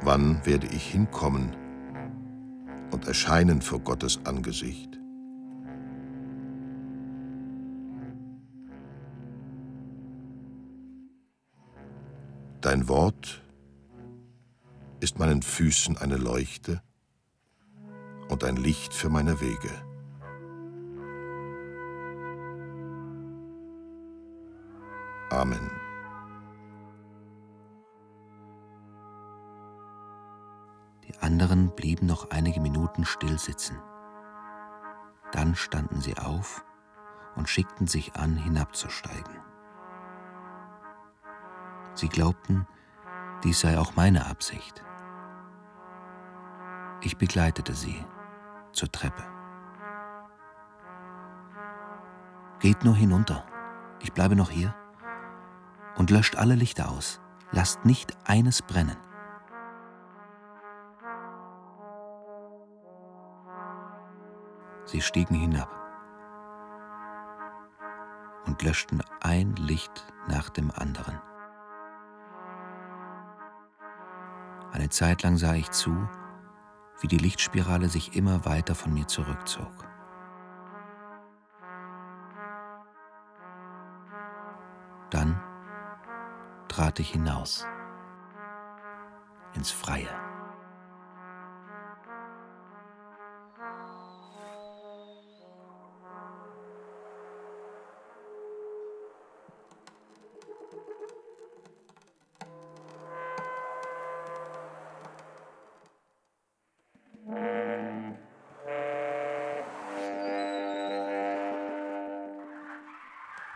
Wann 0.04 0.44
werde 0.44 0.66
ich 0.66 0.84
hinkommen 0.90 1.54
und 2.90 3.06
erscheinen 3.06 3.62
vor 3.62 3.78
Gottes 3.78 4.20
Angesicht? 4.24 4.98
Dein 12.60 12.88
Wort 12.88 13.42
ist 14.98 15.20
meinen 15.20 15.42
Füßen 15.42 15.96
eine 15.98 16.16
Leuchte 16.16 16.82
und 18.28 18.42
ein 18.42 18.56
Licht 18.56 18.92
für 18.92 19.08
meine 19.08 19.40
Wege. 19.40 19.70
Amen. 25.30 25.81
Anderen 31.32 31.70
blieben 31.74 32.04
noch 32.04 32.30
einige 32.30 32.60
Minuten 32.60 33.06
still 33.06 33.38
sitzen. 33.38 33.78
Dann 35.32 35.54
standen 35.54 35.98
sie 36.02 36.18
auf 36.18 36.62
und 37.36 37.48
schickten 37.48 37.86
sich 37.86 38.16
an, 38.16 38.36
hinabzusteigen. 38.36 39.34
Sie 41.94 42.10
glaubten, 42.10 42.66
dies 43.44 43.60
sei 43.60 43.78
auch 43.78 43.96
meine 43.96 44.26
Absicht. 44.26 44.84
Ich 47.00 47.16
begleitete 47.16 47.72
sie 47.72 48.04
zur 48.72 48.92
Treppe. 48.92 49.24
Geht 52.60 52.84
nur 52.84 52.94
hinunter, 52.94 53.46
ich 54.00 54.12
bleibe 54.12 54.36
noch 54.36 54.50
hier 54.50 54.74
und 55.96 56.10
löscht 56.10 56.36
alle 56.36 56.56
Lichter 56.56 56.90
aus. 56.90 57.22
Lasst 57.52 57.86
nicht 57.86 58.14
eines 58.28 58.60
brennen. 58.60 58.98
Sie 64.92 65.00
stiegen 65.00 65.34
hinab 65.34 65.70
und 68.44 68.62
löschten 68.62 69.02
ein 69.22 69.56
Licht 69.56 70.12
nach 70.28 70.50
dem 70.50 70.70
anderen. 70.70 71.18
Eine 74.70 74.90
Zeit 74.90 75.22
lang 75.22 75.38
sah 75.38 75.54
ich 75.54 75.70
zu, 75.70 75.96
wie 77.00 77.06
die 77.06 77.16
Lichtspirale 77.16 77.88
sich 77.88 78.14
immer 78.14 78.44
weiter 78.44 78.74
von 78.74 78.92
mir 78.92 79.06
zurückzog. 79.06 79.72
Dann 85.08 85.42
trat 86.68 87.00
ich 87.00 87.12
hinaus 87.12 87.66
ins 89.54 89.70
Freie. 89.70 90.21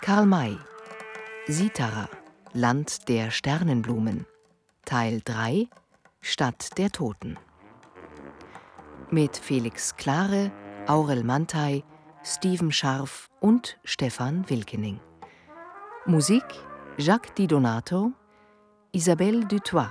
Karl 0.06 0.24
May 0.24 0.56
Sitara 1.48 2.08
Land 2.52 3.08
der 3.08 3.32
Sternenblumen 3.32 4.24
Teil 4.84 5.20
3 5.24 5.66
Stadt 6.20 6.78
der 6.78 6.92
Toten 6.92 7.36
mit 9.10 9.36
Felix 9.36 9.96
Klare, 9.96 10.52
Aurel 10.86 11.24
Mantei, 11.24 11.82
Steven 12.22 12.70
Scharf 12.70 13.28
und 13.40 13.80
Stefan 13.82 14.48
Wilkening. 14.48 15.00
Musik 16.04 16.44
Jacques 16.98 17.34
Di 17.34 17.48
Donato, 17.48 18.12
Isabelle 18.92 19.44
Dutoit, 19.44 19.90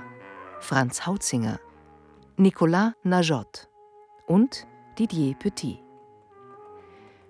Franz 0.62 1.06
Hautzinger, 1.06 1.60
Nicolas 2.38 2.94
Najot 3.04 3.68
und 4.28 4.66
Didier 4.98 5.36
Petit. 5.36 5.84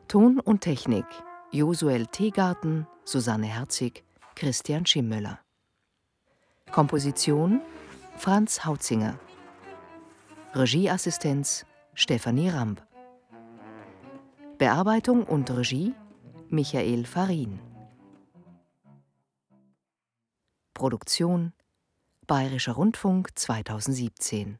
Ton 0.07 0.39
und 0.39 0.61
Technik 0.61 1.07
Josuel 1.55 2.05
Teegarten, 2.07 2.85
Susanne 3.05 3.47
Herzig, 3.47 4.03
Christian 4.35 4.85
Schimmöller. 4.85 5.39
Komposition 6.69 7.61
Franz 8.17 8.65
Hautzinger. 8.65 9.17
Regieassistenz 10.53 11.65
Stefanie 11.93 12.49
Ramp. 12.49 12.85
Bearbeitung 14.57 15.23
und 15.23 15.49
Regie 15.49 15.93
Michael 16.49 17.05
Farin. 17.05 17.61
Produktion 20.73 21.53
Bayerischer 22.27 22.73
Rundfunk 22.73 23.29
2017. 23.39 24.59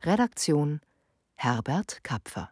Redaktion 0.00 0.80
Herbert 1.34 2.02
Kapfer 2.02 2.48